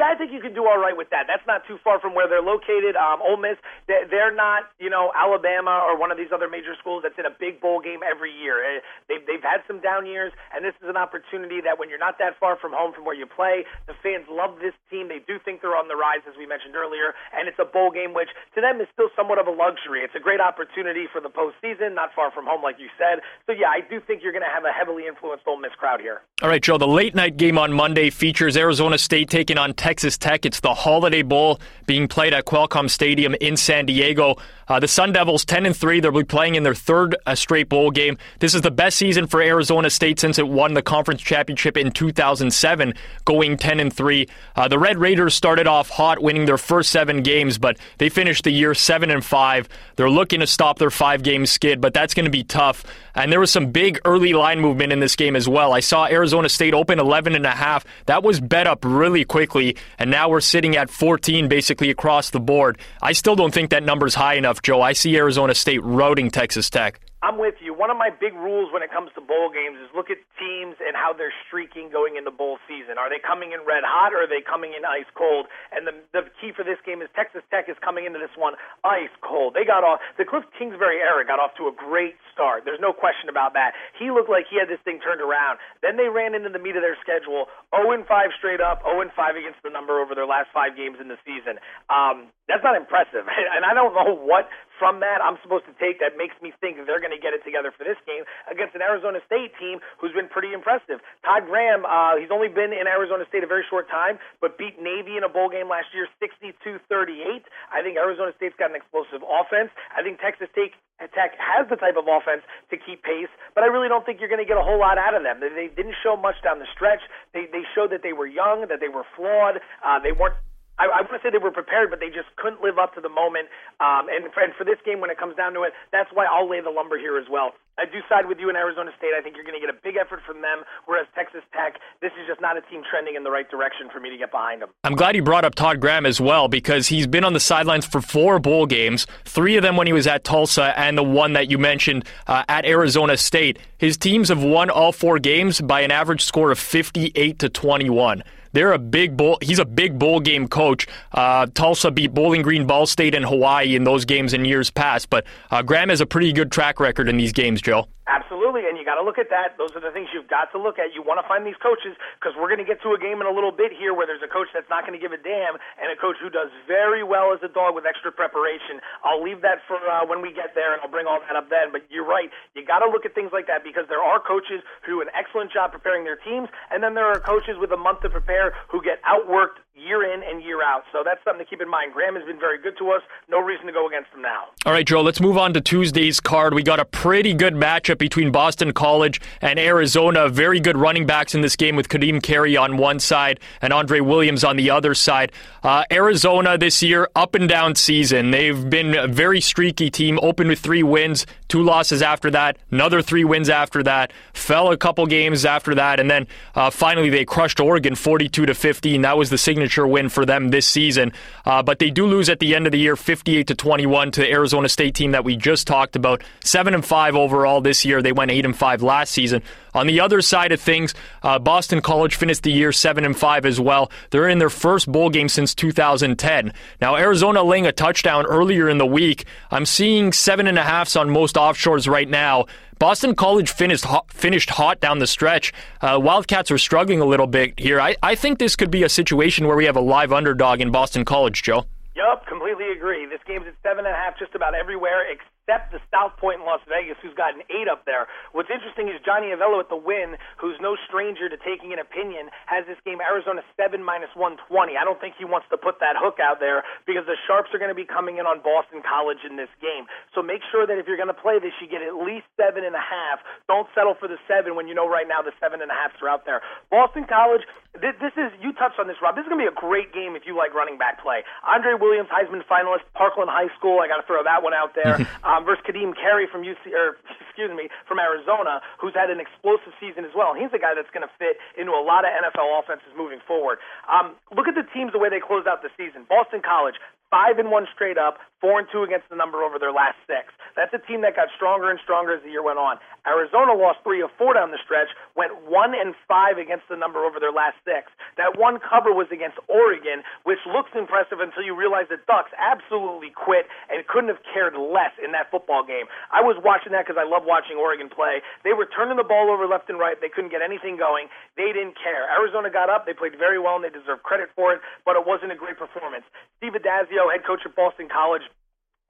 Yeah, 0.00 0.08
I 0.08 0.16
think 0.16 0.32
you 0.32 0.40
can 0.40 0.56
do 0.56 0.64
all 0.64 0.80
right 0.80 0.96
with 0.96 1.12
that. 1.12 1.28
That's 1.28 1.44
not 1.44 1.68
too 1.68 1.76
far 1.84 2.00
from 2.00 2.16
where 2.16 2.24
they're 2.24 2.44
located. 2.44 2.96
Um, 2.96 3.20
Ole 3.20 3.36
Miss, 3.36 3.60
they're 3.84 4.32
not, 4.32 4.72
you 4.80 4.88
know, 4.88 5.12
Alabama 5.12 5.84
or 5.84 6.00
one 6.00 6.08
of 6.08 6.16
these 6.16 6.32
other 6.32 6.48
major 6.48 6.72
schools 6.80 7.04
that's 7.04 7.20
in 7.20 7.28
a 7.28 7.34
big 7.36 7.60
bowl 7.60 7.76
game 7.84 8.00
every 8.00 8.32
year. 8.32 8.64
Eh, 8.64 8.80
they've, 9.12 9.20
they've 9.28 9.44
had 9.44 9.60
some 9.68 9.84
down 9.84 10.08
years, 10.08 10.32
and 10.56 10.64
this 10.64 10.72
is 10.80 10.88
an 10.88 10.96
opportunity 10.96 11.60
that 11.60 11.76
when 11.76 11.92
you're 11.92 12.00
not 12.00 12.16
that 12.16 12.40
far 12.40 12.56
from 12.56 12.72
home 12.72 12.96
from 12.96 13.04
where 13.04 13.14
you 13.14 13.28
play, 13.28 13.68
the 13.84 13.92
fans 14.00 14.24
love 14.32 14.64
this 14.64 14.72
team. 14.88 15.12
They 15.12 15.20
do 15.20 15.36
think 15.36 15.60
they're 15.60 15.76
on 15.76 15.92
the 15.92 15.96
rise, 15.96 16.24
as 16.24 16.40
we 16.40 16.48
mentioned 16.48 16.72
earlier, 16.72 17.12
and 17.36 17.44
it's 17.44 17.60
a 17.60 17.68
bowl 17.68 17.92
game, 17.92 18.16
which 18.16 18.32
to 18.56 18.64
them 18.64 18.80
is 18.80 18.88
still 18.96 19.12
somewhat 19.12 19.36
of 19.36 19.44
a 19.44 19.52
luxury. 19.52 20.00
It's 20.00 20.16
a 20.16 20.24
great 20.24 20.40
opportunity 20.40 21.04
for 21.04 21.20
the 21.20 21.28
postseason, 21.28 21.92
not 21.92 22.16
far 22.16 22.32
from 22.32 22.48
home, 22.48 22.64
like 22.64 22.80
you 22.80 22.88
said. 22.96 23.20
So, 23.44 23.52
yeah, 23.52 23.68
I 23.68 23.84
do 23.84 24.00
think 24.00 24.24
you're 24.24 24.32
going 24.32 24.46
to 24.46 24.54
have 24.54 24.64
a 24.64 24.72
heavily 24.72 25.04
influenced 25.04 25.44
Ole 25.44 25.60
Miss 25.60 25.76
crowd 25.76 26.00
here. 26.00 26.24
All 26.40 26.48
right, 26.48 26.62
Joe, 26.62 26.80
the 26.80 26.88
late 26.88 27.14
night 27.14 27.36
game 27.36 27.60
on 27.60 27.76
Monday 27.76 28.08
features 28.08 28.56
Arizona 28.56 28.96
State 28.96 29.28
taking 29.28 29.58
on 29.58 29.74
Texas 29.82 30.16
Tech. 30.16 30.46
It's 30.46 30.60
the 30.60 30.74
Holiday 30.74 31.22
Bowl 31.22 31.60
being 31.86 32.06
played 32.06 32.32
at 32.32 32.44
Qualcomm 32.44 32.88
Stadium 32.88 33.34
in 33.40 33.56
San 33.56 33.84
Diego. 33.84 34.36
Uh, 34.68 34.78
the 34.78 34.86
Sun 34.86 35.10
Devils 35.12 35.44
10 35.44 35.66
and 35.66 35.76
3. 35.76 35.98
They'll 35.98 36.12
be 36.12 36.22
playing 36.22 36.54
in 36.54 36.62
their 36.62 36.72
third 36.72 37.16
uh, 37.26 37.34
straight 37.34 37.68
bowl 37.68 37.90
game. 37.90 38.16
This 38.38 38.54
is 38.54 38.62
the 38.62 38.70
best 38.70 38.96
season 38.96 39.26
for 39.26 39.42
Arizona 39.42 39.90
State 39.90 40.20
since 40.20 40.38
it 40.38 40.46
won 40.46 40.74
the 40.74 40.82
conference 40.82 41.20
championship 41.20 41.76
in 41.76 41.90
2007, 41.90 42.94
going 43.24 43.56
10 43.56 43.80
and 43.80 43.92
3. 43.92 44.28
Uh, 44.54 44.68
the 44.68 44.78
Red 44.78 44.98
Raiders 44.98 45.34
started 45.34 45.66
off 45.66 45.90
hot, 45.90 46.22
winning 46.22 46.46
their 46.46 46.58
first 46.58 46.90
seven 46.90 47.22
games, 47.22 47.58
but 47.58 47.76
they 47.98 48.08
finished 48.08 48.44
the 48.44 48.52
year 48.52 48.74
7 48.74 49.10
and 49.10 49.24
5. 49.24 49.68
They're 49.96 50.08
looking 50.08 50.38
to 50.38 50.46
stop 50.46 50.78
their 50.78 50.90
five 50.90 51.24
game 51.24 51.44
skid, 51.44 51.80
but 51.80 51.92
that's 51.92 52.14
going 52.14 52.26
to 52.26 52.30
be 52.30 52.44
tough. 52.44 52.84
And 53.14 53.32
there 53.32 53.40
was 53.40 53.50
some 53.50 53.70
big 53.70 54.00
early 54.04 54.32
line 54.32 54.60
movement 54.60 54.92
in 54.92 55.00
this 55.00 55.16
game 55.16 55.36
as 55.36 55.48
well. 55.48 55.72
I 55.72 55.80
saw 55.80 56.06
Arizona 56.06 56.48
State 56.48 56.74
open 56.74 56.98
11 56.98 57.34
and 57.34 57.46
a 57.46 57.50
half. 57.50 57.84
That 58.06 58.22
was 58.22 58.40
bet 58.40 58.66
up 58.66 58.84
really 58.84 59.24
quickly, 59.24 59.76
and 59.98 60.10
now 60.10 60.28
we're 60.28 60.40
sitting 60.40 60.76
at 60.76 60.90
14 60.90 61.48
basically 61.48 61.90
across 61.90 62.30
the 62.30 62.40
board. 62.40 62.78
I 63.00 63.12
still 63.12 63.36
don't 63.36 63.52
think 63.52 63.70
that 63.70 63.82
number's 63.82 64.14
high 64.14 64.34
enough, 64.34 64.62
Joe. 64.62 64.80
I 64.80 64.92
see 64.92 65.16
Arizona 65.16 65.54
State 65.54 65.82
routing 65.82 66.30
Texas 66.30 66.70
Tech. 66.70 67.00
I'm 67.22 67.38
with. 67.38 67.54
One 67.82 67.90
of 67.90 67.98
my 67.98 68.14
big 68.14 68.38
rules 68.38 68.70
when 68.70 68.86
it 68.86 68.94
comes 68.94 69.10
to 69.18 69.20
bowl 69.20 69.50
games 69.50 69.74
is 69.82 69.90
look 69.90 70.06
at 70.06 70.22
teams 70.38 70.78
and 70.78 70.94
how 70.94 71.10
they're 71.10 71.34
streaking 71.50 71.90
going 71.90 72.14
into 72.14 72.30
bowl 72.30 72.62
season. 72.70 72.94
Are 72.94 73.10
they 73.10 73.18
coming 73.18 73.50
in 73.50 73.66
red 73.66 73.82
hot 73.82 74.14
or 74.14 74.22
are 74.22 74.30
they 74.30 74.38
coming 74.38 74.70
in 74.70 74.86
ice 74.86 75.10
cold? 75.18 75.50
And 75.74 75.82
the 75.82 75.98
the 76.14 76.30
key 76.38 76.54
for 76.54 76.62
this 76.62 76.78
game 76.86 77.02
is 77.02 77.10
Texas 77.10 77.42
Tech 77.50 77.66
is 77.66 77.74
coming 77.82 78.06
into 78.06 78.22
this 78.22 78.30
one 78.38 78.54
ice 78.86 79.10
cold. 79.18 79.58
They 79.58 79.66
got 79.66 79.82
off 79.82 79.98
the 80.14 80.22
Cliff 80.22 80.46
Kingsbury 80.54 81.02
era 81.02 81.26
got 81.26 81.42
off 81.42 81.58
to 81.58 81.66
a 81.66 81.74
great 81.74 82.14
start. 82.30 82.62
There's 82.62 82.78
no 82.78 82.94
question 82.94 83.26
about 83.26 83.50
that. 83.58 83.74
He 83.98 84.14
looked 84.14 84.30
like 84.30 84.46
he 84.46 84.62
had 84.62 84.70
this 84.70 84.78
thing 84.86 85.02
turned 85.02 85.18
around. 85.18 85.58
Then 85.82 85.98
they 85.98 86.06
ran 86.06 86.38
into 86.38 86.54
the 86.54 86.62
meat 86.62 86.78
of 86.78 86.86
their 86.86 86.96
schedule, 87.02 87.50
0 87.74 87.98
and 87.98 88.06
5 88.06 88.38
straight 88.38 88.62
up, 88.62 88.86
0 88.86 89.02
and 89.02 89.10
5 89.10 89.34
against 89.34 89.58
the 89.66 89.74
number 89.74 89.98
over 89.98 90.14
their 90.14 90.30
last 90.30 90.54
five 90.54 90.78
games 90.78 91.02
in 91.02 91.10
the 91.10 91.18
season. 91.26 91.58
Um, 91.90 92.30
that's 92.46 92.62
not 92.62 92.78
impressive, 92.78 93.26
and 93.58 93.66
I 93.66 93.74
don't 93.74 93.90
know 93.90 94.14
what 94.14 94.46
from 94.78 95.00
that 95.00 95.18
I'm 95.22 95.38
supposed 95.42 95.66
to 95.66 95.74
take 95.76 96.00
that 96.00 96.16
makes 96.16 96.34
me 96.40 96.52
think 96.60 96.78
they're 96.86 97.02
going 97.02 97.14
to 97.14 97.20
get 97.20 97.34
it 97.34 97.44
together 97.44 97.71
for 97.76 97.84
this 97.84 97.98
game 98.04 98.24
against 98.50 98.74
an 98.74 98.82
Arizona 98.82 99.20
State 99.26 99.52
team 99.58 99.78
who's 99.98 100.12
been 100.12 100.28
pretty 100.28 100.52
impressive. 100.52 101.00
Todd 101.24 101.46
Graham, 101.46 101.84
uh, 101.84 102.16
he's 102.16 102.30
only 102.30 102.48
been 102.48 102.72
in 102.72 102.86
Arizona 102.86 103.24
State 103.28 103.44
a 103.44 103.50
very 103.50 103.64
short 103.68 103.88
time, 103.88 104.18
but 104.40 104.56
beat 104.58 104.80
Navy 104.80 105.16
in 105.16 105.24
a 105.24 105.30
bowl 105.30 105.48
game 105.48 105.68
last 105.68 105.90
year 105.92 106.08
62-38. 106.20 107.46
I 107.72 107.82
think 107.82 107.96
Arizona 107.96 108.32
State's 108.36 108.56
got 108.58 108.70
an 108.70 108.76
explosive 108.76 109.24
offense. 109.24 109.70
I 109.90 110.02
think 110.02 110.20
Texas 110.20 110.48
Tech 110.54 110.76
Tech 111.10 111.34
has 111.34 111.66
the 111.66 111.74
type 111.74 111.98
of 111.98 112.06
offense 112.06 112.46
to 112.70 112.78
keep 112.78 113.02
pace, 113.02 113.32
but 113.58 113.64
I 113.64 113.68
really 113.74 113.90
don't 113.90 114.06
think 114.06 114.22
you're 114.22 114.30
going 114.30 114.42
to 114.42 114.46
get 114.46 114.54
a 114.54 114.62
whole 114.62 114.78
lot 114.78 114.98
out 115.02 115.18
of 115.18 115.26
them. 115.26 115.42
They, 115.42 115.66
didn't 115.66 115.98
show 115.98 116.14
much 116.14 116.38
down 116.46 116.62
the 116.62 116.70
stretch. 116.70 117.02
They 117.34 117.50
they 117.50 117.66
showed 117.74 117.90
that 117.90 118.06
they 118.06 118.12
were 118.12 118.26
young, 118.26 118.68
that 118.70 118.78
they 118.78 118.86
were 118.86 119.02
flawed. 119.16 119.58
Uh, 119.82 119.98
they 119.98 120.12
weren't 120.12 120.36
I, 120.78 120.88
I 120.88 121.00
want 121.04 121.14
to 121.14 121.22
say 121.22 121.30
they 121.30 121.42
were 121.42 121.52
prepared, 121.52 121.90
but 121.90 122.00
they 122.00 122.08
just 122.08 122.32
couldn't 122.36 122.62
live 122.64 122.80
up 122.80 122.94
to 122.96 123.00
the 123.00 123.12
moment. 123.12 123.52
Um, 123.78 124.08
and, 124.08 124.24
and 124.32 124.52
for 124.56 124.64
this 124.64 124.80
game, 124.84 125.00
when 125.00 125.10
it 125.10 125.18
comes 125.20 125.36
down 125.36 125.52
to 125.54 125.62
it, 125.68 125.72
that's 125.92 126.08
why 126.12 126.24
I'll 126.24 126.48
lay 126.48 126.60
the 126.60 126.72
lumber 126.72 126.96
here 126.98 127.18
as 127.18 127.28
well. 127.28 127.52
I 127.78 127.86
do 127.86 128.00
side 128.08 128.26
with 128.26 128.38
you 128.38 128.50
in 128.50 128.56
Arizona 128.56 128.90
State. 128.98 129.12
I 129.16 129.22
think 129.22 129.34
you're 129.34 129.44
going 129.44 129.58
to 129.58 129.66
get 129.66 129.70
a 129.74 129.78
big 129.82 129.96
effort 129.96 130.20
from 130.26 130.42
them, 130.42 130.62
whereas 130.84 131.06
Texas 131.14 131.40
Tech, 131.52 131.80
this 132.02 132.12
is 132.20 132.26
just 132.28 132.40
not 132.40 132.56
a 132.56 132.60
team 132.62 132.82
trending 132.88 133.14
in 133.14 133.24
the 133.24 133.30
right 133.30 133.48
direction 133.50 133.88
for 133.90 133.98
me 133.98 134.10
to 134.10 134.18
get 134.18 134.30
behind 134.30 134.60
them. 134.60 134.68
I'm 134.84 134.94
glad 134.94 135.16
you 135.16 135.22
brought 135.22 135.44
up 135.44 135.54
Todd 135.54 135.80
Graham 135.80 136.04
as 136.04 136.20
well 136.20 136.48
because 136.48 136.88
he's 136.88 137.06
been 137.06 137.24
on 137.24 137.32
the 137.32 137.40
sidelines 137.40 137.86
for 137.86 138.02
four 138.02 138.38
bowl 138.38 138.66
games, 138.66 139.06
three 139.24 139.56
of 139.56 139.62
them 139.62 139.76
when 139.76 139.86
he 139.86 139.92
was 139.94 140.06
at 140.06 140.22
Tulsa, 140.22 140.78
and 140.78 140.98
the 140.98 141.02
one 141.02 141.32
that 141.32 141.50
you 141.50 141.56
mentioned 141.56 142.04
uh, 142.26 142.44
at 142.48 142.66
Arizona 142.66 143.16
State. 143.16 143.58
His 143.78 143.96
teams 143.96 144.28
have 144.28 144.44
won 144.44 144.68
all 144.68 144.92
four 144.92 145.18
games 145.18 145.60
by 145.60 145.80
an 145.80 145.90
average 145.90 146.22
score 146.22 146.50
of 146.50 146.58
58 146.58 147.38
to 147.38 147.48
21. 147.48 148.22
They're 148.52 148.72
a 148.72 148.78
big 148.78 149.16
bowl. 149.16 149.38
He's 149.42 149.58
a 149.58 149.64
big 149.64 149.98
bowl 149.98 150.20
game 150.20 150.48
coach. 150.48 150.86
Uh, 151.12 151.46
Tulsa 151.54 151.90
beat 151.90 152.14
Bowling 152.14 152.42
Green, 152.42 152.66
Ball 152.66 152.86
State, 152.86 153.14
and 153.14 153.24
Hawaii 153.24 153.74
in 153.74 153.84
those 153.84 154.04
games 154.04 154.34
in 154.34 154.44
years 154.44 154.70
past. 154.70 155.10
But 155.10 155.24
uh, 155.50 155.62
Graham 155.62 155.88
has 155.88 156.00
a 156.00 156.06
pretty 156.06 156.32
good 156.32 156.52
track 156.52 156.80
record 156.80 157.08
in 157.08 157.16
these 157.16 157.32
games, 157.32 157.60
Joe. 157.62 157.88
Absolutely, 158.02 158.66
and 158.66 158.74
you 158.74 158.82
got 158.82 158.98
to 158.98 159.06
look 159.06 159.22
at 159.22 159.30
that. 159.30 159.54
Those 159.62 159.70
are 159.78 159.84
the 159.84 159.94
things 159.94 160.10
you've 160.10 160.26
got 160.26 160.50
to 160.50 160.58
look 160.58 160.82
at. 160.82 160.90
You 160.90 161.06
want 161.06 161.22
to 161.22 161.26
find 161.30 161.46
these 161.46 161.58
coaches 161.62 161.94
because 162.18 162.34
we're 162.34 162.50
going 162.50 162.58
to 162.58 162.66
get 162.66 162.82
to 162.82 162.90
a 162.90 162.98
game 162.98 163.22
in 163.22 163.30
a 163.30 163.34
little 163.34 163.54
bit 163.54 163.70
here 163.70 163.94
where 163.94 164.10
there's 164.10 164.26
a 164.26 164.32
coach 164.32 164.50
that's 164.50 164.66
not 164.66 164.82
going 164.82 164.98
to 164.98 164.98
give 164.98 165.14
a 165.14 165.22
damn 165.22 165.54
and 165.78 165.86
a 165.86 165.94
coach 165.94 166.18
who 166.18 166.26
does 166.26 166.50
very 166.66 167.06
well 167.06 167.30
as 167.30 167.38
a 167.46 167.50
dog 167.54 167.78
with 167.78 167.86
extra 167.86 168.10
preparation. 168.10 168.82
I'll 169.06 169.22
leave 169.22 169.38
that 169.46 169.62
for 169.70 169.78
uh, 169.78 170.02
when 170.02 170.18
we 170.18 170.34
get 170.34 170.58
there, 170.58 170.74
and 170.74 170.82
I'll 170.82 170.90
bring 170.90 171.06
all 171.06 171.22
that 171.22 171.38
up 171.38 171.46
then. 171.46 171.70
But 171.70 171.86
you're 171.94 172.06
right. 172.06 172.26
You 172.58 172.66
got 172.66 172.82
to 172.82 172.90
look 172.90 173.06
at 173.06 173.14
things 173.14 173.30
like 173.30 173.46
that 173.46 173.62
because 173.62 173.86
there 173.86 174.02
are 174.02 174.18
coaches 174.18 174.66
who 174.82 174.98
do 174.98 175.00
an 175.00 175.08
excellent 175.14 175.54
job 175.54 175.70
preparing 175.70 176.02
their 176.02 176.18
teams, 176.18 176.50
and 176.74 176.82
then 176.82 176.98
there 176.98 177.06
are 177.06 177.22
coaches 177.22 177.54
with 177.54 177.70
a 177.70 177.78
month 177.78 178.02
to 178.02 178.10
prepare 178.10 178.50
who 178.66 178.82
get 178.82 178.98
outworked 179.06 179.61
year 179.74 180.12
in 180.12 180.22
and 180.22 180.42
year 180.42 180.62
out. 180.62 180.82
So 180.92 181.02
that's 181.04 181.22
something 181.24 181.44
to 181.44 181.48
keep 181.48 181.60
in 181.62 181.68
mind. 181.68 181.92
Graham 181.92 182.14
has 182.14 182.24
been 182.24 182.38
very 182.38 182.60
good 182.60 182.76
to 182.78 182.90
us. 182.90 183.02
No 183.28 183.40
reason 183.40 183.66
to 183.66 183.72
go 183.72 183.88
against 183.88 184.10
him 184.12 184.22
now. 184.22 184.44
All 184.66 184.72
right, 184.72 184.86
Joe, 184.86 185.00
let's 185.00 185.20
move 185.20 185.38
on 185.38 185.54
to 185.54 185.60
Tuesday's 185.60 186.20
card. 186.20 186.54
We 186.54 186.62
got 186.62 186.78
a 186.78 186.84
pretty 186.84 187.32
good 187.34 187.54
matchup 187.54 187.98
between 187.98 188.30
Boston 188.30 188.72
College 188.72 189.20
and 189.40 189.58
Arizona. 189.58 190.28
Very 190.28 190.60
good 190.60 190.76
running 190.76 191.06
backs 191.06 191.34
in 191.34 191.40
this 191.40 191.56
game 191.56 191.74
with 191.74 191.88
Ka'Deem 191.88 192.22
Carey 192.22 192.56
on 192.56 192.76
one 192.76 193.00
side 193.00 193.40
and 193.60 193.72
Andre 193.72 194.00
Williams 194.00 194.44
on 194.44 194.56
the 194.56 194.70
other 194.70 194.94
side. 194.94 195.32
Uh, 195.62 195.84
Arizona 195.90 196.58
this 196.58 196.82
year, 196.82 197.08
up 197.16 197.34
and 197.34 197.48
down 197.48 197.74
season. 197.74 198.30
They've 198.30 198.68
been 198.68 198.94
a 198.94 199.06
very 199.06 199.40
streaky 199.40 199.90
team, 199.90 200.18
open 200.22 200.48
with 200.48 200.58
three 200.58 200.82
wins, 200.82 201.26
two 201.52 201.62
losses 201.62 202.00
after 202.00 202.30
that, 202.30 202.56
another 202.70 203.02
three 203.02 203.24
wins 203.24 203.50
after 203.50 203.82
that, 203.82 204.10
fell 204.32 204.72
a 204.72 204.76
couple 204.78 205.04
games 205.04 205.44
after 205.44 205.74
that, 205.74 206.00
and 206.00 206.10
then 206.10 206.26
uh, 206.54 206.70
finally 206.70 207.10
they 207.10 207.26
crushed 207.26 207.60
Oregon 207.60 207.94
42 207.94 208.46
to 208.46 208.54
15. 208.54 209.02
That 209.02 209.18
was 209.18 209.28
the 209.28 209.36
signature 209.36 209.86
win 209.86 210.08
for 210.08 210.24
them 210.24 210.48
this 210.48 210.66
season. 210.66 211.12
Uh, 211.44 211.62
but 211.62 211.78
they 211.78 211.90
do 211.90 212.06
lose 212.06 212.30
at 212.30 212.38
the 212.38 212.54
end 212.54 212.64
of 212.64 212.72
the 212.72 212.78
year 212.78 212.96
58 212.96 213.46
to 213.48 213.54
21 213.54 214.12
to 214.12 214.22
the 214.22 214.30
Arizona 214.30 214.66
State 214.66 214.94
team 214.94 215.10
that 215.10 215.26
we 215.26 215.36
just 215.36 215.66
talked 215.66 215.94
about. 215.94 216.22
7 216.42 216.72
and 216.72 216.86
5 216.86 217.16
overall 217.16 217.60
this 217.60 217.84
year. 217.84 218.00
They 218.00 218.12
went 218.12 218.30
8 218.30 218.46
and 218.46 218.56
5 218.56 218.82
last 218.82 219.12
season. 219.12 219.42
On 219.74 219.86
the 219.86 220.00
other 220.00 220.20
side 220.20 220.52
of 220.52 220.60
things, 220.60 220.94
uh, 221.22 221.38
Boston 221.38 221.80
College 221.80 222.14
finished 222.14 222.42
the 222.42 222.52
year 222.52 222.72
7 222.72 223.04
and 223.04 223.16
5 223.16 223.46
as 223.46 223.58
well. 223.60 223.90
They're 224.10 224.28
in 224.28 224.38
their 224.38 224.50
first 224.50 224.90
bowl 224.90 225.10
game 225.10 225.28
since 225.28 225.54
2010. 225.54 226.52
Now, 226.80 226.96
Arizona 226.96 227.42
laying 227.42 227.66
a 227.66 227.72
touchdown 227.72 228.26
earlier 228.26 228.68
in 228.68 228.78
the 228.78 228.86
week. 228.86 229.24
I'm 229.50 229.66
seeing 229.66 230.12
seven 230.12 230.46
and 230.46 230.58
a 230.58 230.62
halfs 230.62 230.96
on 230.96 231.10
most 231.10 231.36
offshores 231.36 231.88
right 231.88 232.08
now. 232.08 232.46
Boston 232.78 233.14
College 233.14 233.50
finished 233.50 233.84
hot, 233.84 234.10
finished 234.12 234.50
hot 234.50 234.80
down 234.80 234.98
the 234.98 235.06
stretch. 235.06 235.52
Uh, 235.80 235.98
Wildcats 236.02 236.50
are 236.50 236.58
struggling 236.58 237.00
a 237.00 237.04
little 237.04 237.28
bit 237.28 237.58
here. 237.58 237.80
I, 237.80 237.96
I 238.02 238.14
think 238.14 238.38
this 238.38 238.56
could 238.56 238.70
be 238.70 238.82
a 238.82 238.88
situation 238.88 239.46
where 239.46 239.56
we 239.56 239.66
have 239.66 239.76
a 239.76 239.80
live 239.80 240.12
underdog 240.12 240.60
in 240.60 240.70
Boston 240.72 241.04
College, 241.04 241.42
Joe. 241.42 241.64
Yep, 241.94 242.26
completely 242.26 242.72
agree. 242.72 243.06
This 243.06 243.20
game's 243.26 243.46
at 243.46 243.54
seven 243.62 243.86
and 243.86 243.94
a 243.94 243.96
half 243.96 244.18
just 244.18 244.34
about 244.34 244.54
everywhere 244.54 245.10
except 245.12 245.31
the 245.46 245.82
South 245.90 246.14
Point 246.22 246.38
in 246.40 246.46
Las 246.46 246.62
Vegas, 246.70 246.94
who's 247.02 247.14
got 247.18 247.34
an 247.34 247.42
eight 247.50 247.66
up 247.66 247.82
there. 247.84 248.06
What's 248.30 248.48
interesting 248.48 248.86
is 248.86 249.02
Johnny 249.02 249.34
Avello 249.34 249.58
at 249.58 249.68
the 249.68 249.76
Wynn, 249.76 250.14
who's 250.38 250.54
no 250.62 250.78
stranger 250.86 251.26
to 251.28 251.36
taking 251.36 251.74
an 251.74 251.82
opinion, 251.82 252.30
has 252.46 252.62
this 252.70 252.78
game 252.86 253.02
Arizona 253.02 253.42
seven 253.58 253.82
minus 253.82 254.14
one 254.14 254.38
twenty. 254.46 254.78
I 254.78 254.86
don't 254.86 255.02
think 255.02 255.18
he 255.18 255.26
wants 255.26 255.50
to 255.50 255.58
put 255.58 255.82
that 255.82 255.98
hook 255.98 256.22
out 256.22 256.38
there 256.38 256.62
because 256.86 257.04
the 257.10 257.18
sharps 257.26 257.50
are 257.50 257.58
going 257.58 257.74
to 257.74 257.78
be 257.78 257.84
coming 257.84 258.22
in 258.22 258.24
on 258.24 258.38
Boston 258.38 258.86
College 258.86 259.26
in 259.26 259.34
this 259.34 259.50
game. 259.58 259.90
So 260.14 260.22
make 260.22 260.46
sure 260.54 260.62
that 260.62 260.78
if 260.78 260.86
you're 260.86 261.00
going 261.00 261.12
to 261.12 261.16
play 261.16 261.42
this, 261.42 261.52
you 261.58 261.66
get 261.66 261.82
at 261.82 261.98
least 261.98 262.30
seven 262.38 262.62
and 262.62 262.78
a 262.78 262.84
half. 262.84 263.18
Don't 263.50 263.66
settle 263.74 263.98
for 263.98 264.06
the 264.06 264.22
seven 264.30 264.54
when 264.54 264.70
you 264.70 264.74
know 264.78 264.86
right 264.86 265.10
now 265.10 265.26
the 265.26 265.34
seven 265.42 265.58
and 265.58 265.70
a 265.70 265.76
halfs 265.76 265.98
are 266.00 266.08
out 266.08 266.22
there. 266.24 266.40
Boston 266.70 267.04
College, 267.04 267.42
this, 267.72 267.96
this 268.04 268.12
is 268.20 268.28
you 268.36 268.52
touched 268.52 268.76
on 268.76 268.84
this, 268.84 269.00
Rob. 269.00 269.16
This 269.16 269.24
is 269.24 269.32
going 269.32 269.40
to 269.40 269.44
be 269.48 269.48
a 269.48 269.56
great 269.56 269.96
game 269.96 270.12
if 270.12 270.28
you 270.28 270.36
like 270.36 270.52
running 270.52 270.76
back 270.76 271.00
play. 271.00 271.24
Andre 271.40 271.72
Williams, 271.72 272.12
Heisman 272.12 272.44
finalist, 272.44 272.84
Parkland 272.92 273.32
High 273.32 273.48
School. 273.56 273.80
I 273.80 273.88
got 273.88 273.96
to 273.96 274.04
throw 274.04 274.20
that 274.20 274.44
one 274.44 274.52
out 274.52 274.76
there. 274.76 275.00
um, 275.24 275.48
versus 275.48 275.64
Ka'Deem 275.64 275.96
Carey 275.96 276.28
from 276.28 276.44
UC, 276.44 276.68
or 276.76 277.00
excuse 277.24 277.48
me, 277.48 277.72
from 277.88 277.96
Arizona, 277.96 278.60
who's 278.76 278.92
had 278.92 279.08
an 279.08 279.24
explosive 279.24 279.72
season 279.80 280.04
as 280.04 280.12
well. 280.12 280.36
He's 280.36 280.52
the 280.52 280.60
guy 280.60 280.76
that's 280.76 280.92
going 280.92 281.06
to 281.06 281.12
fit 281.16 281.40
into 281.56 281.72
a 281.72 281.80
lot 281.80 282.04
of 282.04 282.12
NFL 282.12 282.44
offenses 282.60 282.92
moving 282.92 283.24
forward. 283.24 283.56
Um, 283.88 284.20
look 284.36 284.44
at 284.44 284.54
the 284.54 284.68
teams 284.76 284.92
the 284.92 285.00
way 285.00 285.08
they 285.08 285.24
closed 285.24 285.48
out 285.48 285.64
the 285.64 285.72
season. 285.80 286.04
Boston 286.12 286.44
College, 286.44 286.76
five 287.12 287.36
and 287.36 287.52
one 287.52 287.68
straight 287.68 288.00
up, 288.00 288.16
four 288.40 288.56
and 288.56 288.66
two 288.72 288.82
against 288.82 289.04
the 289.12 289.14
number 289.14 289.44
over 289.44 289.60
their 289.60 289.70
last 289.70 290.00
six. 290.08 290.32
That's 290.56 290.72
a 290.72 290.80
team 290.80 291.04
that 291.04 291.14
got 291.14 291.28
stronger 291.36 291.68
and 291.68 291.78
stronger 291.84 292.16
as 292.16 292.24
the 292.24 292.32
year 292.32 292.42
went 292.42 292.56
on. 292.56 292.80
Arizona 293.04 293.52
lost 293.52 293.84
three 293.84 294.00
of 294.00 294.08
four 294.16 294.32
down 294.32 294.50
the 294.50 294.58
stretch, 294.58 294.88
went 295.14 295.36
one 295.44 295.76
and 295.76 295.92
five 296.08 296.40
against 296.40 296.66
the 296.72 296.76
number 296.76 297.04
over 297.04 297.20
their 297.20 297.30
last 297.30 297.60
six. 297.68 297.92
That 298.16 298.40
one 298.40 298.58
cover 298.58 298.90
was 298.96 299.06
against 299.12 299.36
Oregon, 299.46 300.00
which 300.24 300.40
looks 300.48 300.72
impressive 300.72 301.20
until 301.20 301.44
you 301.44 301.52
realize 301.52 301.92
the 301.92 302.00
Ducks 302.08 302.32
absolutely 302.40 303.12
quit 303.12 303.46
and 303.68 303.84
couldn't 303.86 304.08
have 304.08 304.24
cared 304.32 304.56
less 304.56 304.96
in 304.98 305.12
that 305.12 305.28
football 305.28 305.62
game. 305.62 305.86
I 306.10 306.24
was 306.24 306.40
watching 306.40 306.72
that 306.72 306.88
because 306.88 306.98
I 306.98 307.04
love 307.04 307.28
watching 307.28 307.60
Oregon 307.60 307.92
play. 307.92 308.24
They 308.42 308.56
were 308.56 308.66
turning 308.66 308.96
the 308.96 309.06
ball 309.06 309.28
over 309.28 309.44
left 309.44 309.68
and 309.68 309.78
right. 309.78 310.00
They 310.00 310.08
couldn't 310.08 310.32
get 310.32 310.40
anything 310.40 310.80
going. 310.80 311.12
They 311.36 311.52
didn't 311.52 311.76
care. 311.76 312.08
Arizona 312.08 312.48
got 312.48 312.72
up. 312.72 312.88
They 312.88 312.96
played 312.96 313.14
very 313.20 313.38
well 313.38 313.60
and 313.60 313.64
they 313.64 313.72
deserve 313.72 314.02
credit 314.02 314.32
for 314.34 314.52
it, 314.56 314.60
but 314.86 314.96
it 314.96 315.04
wasn't 315.06 315.32
a 315.32 315.38
great 315.38 315.58
performance. 315.58 316.04
Steve 316.38 316.54
Addazio, 317.02 317.12
head 317.12 317.26
coach 317.26 317.40
at 317.44 317.54
Boston 317.56 317.88
College, 317.92 318.22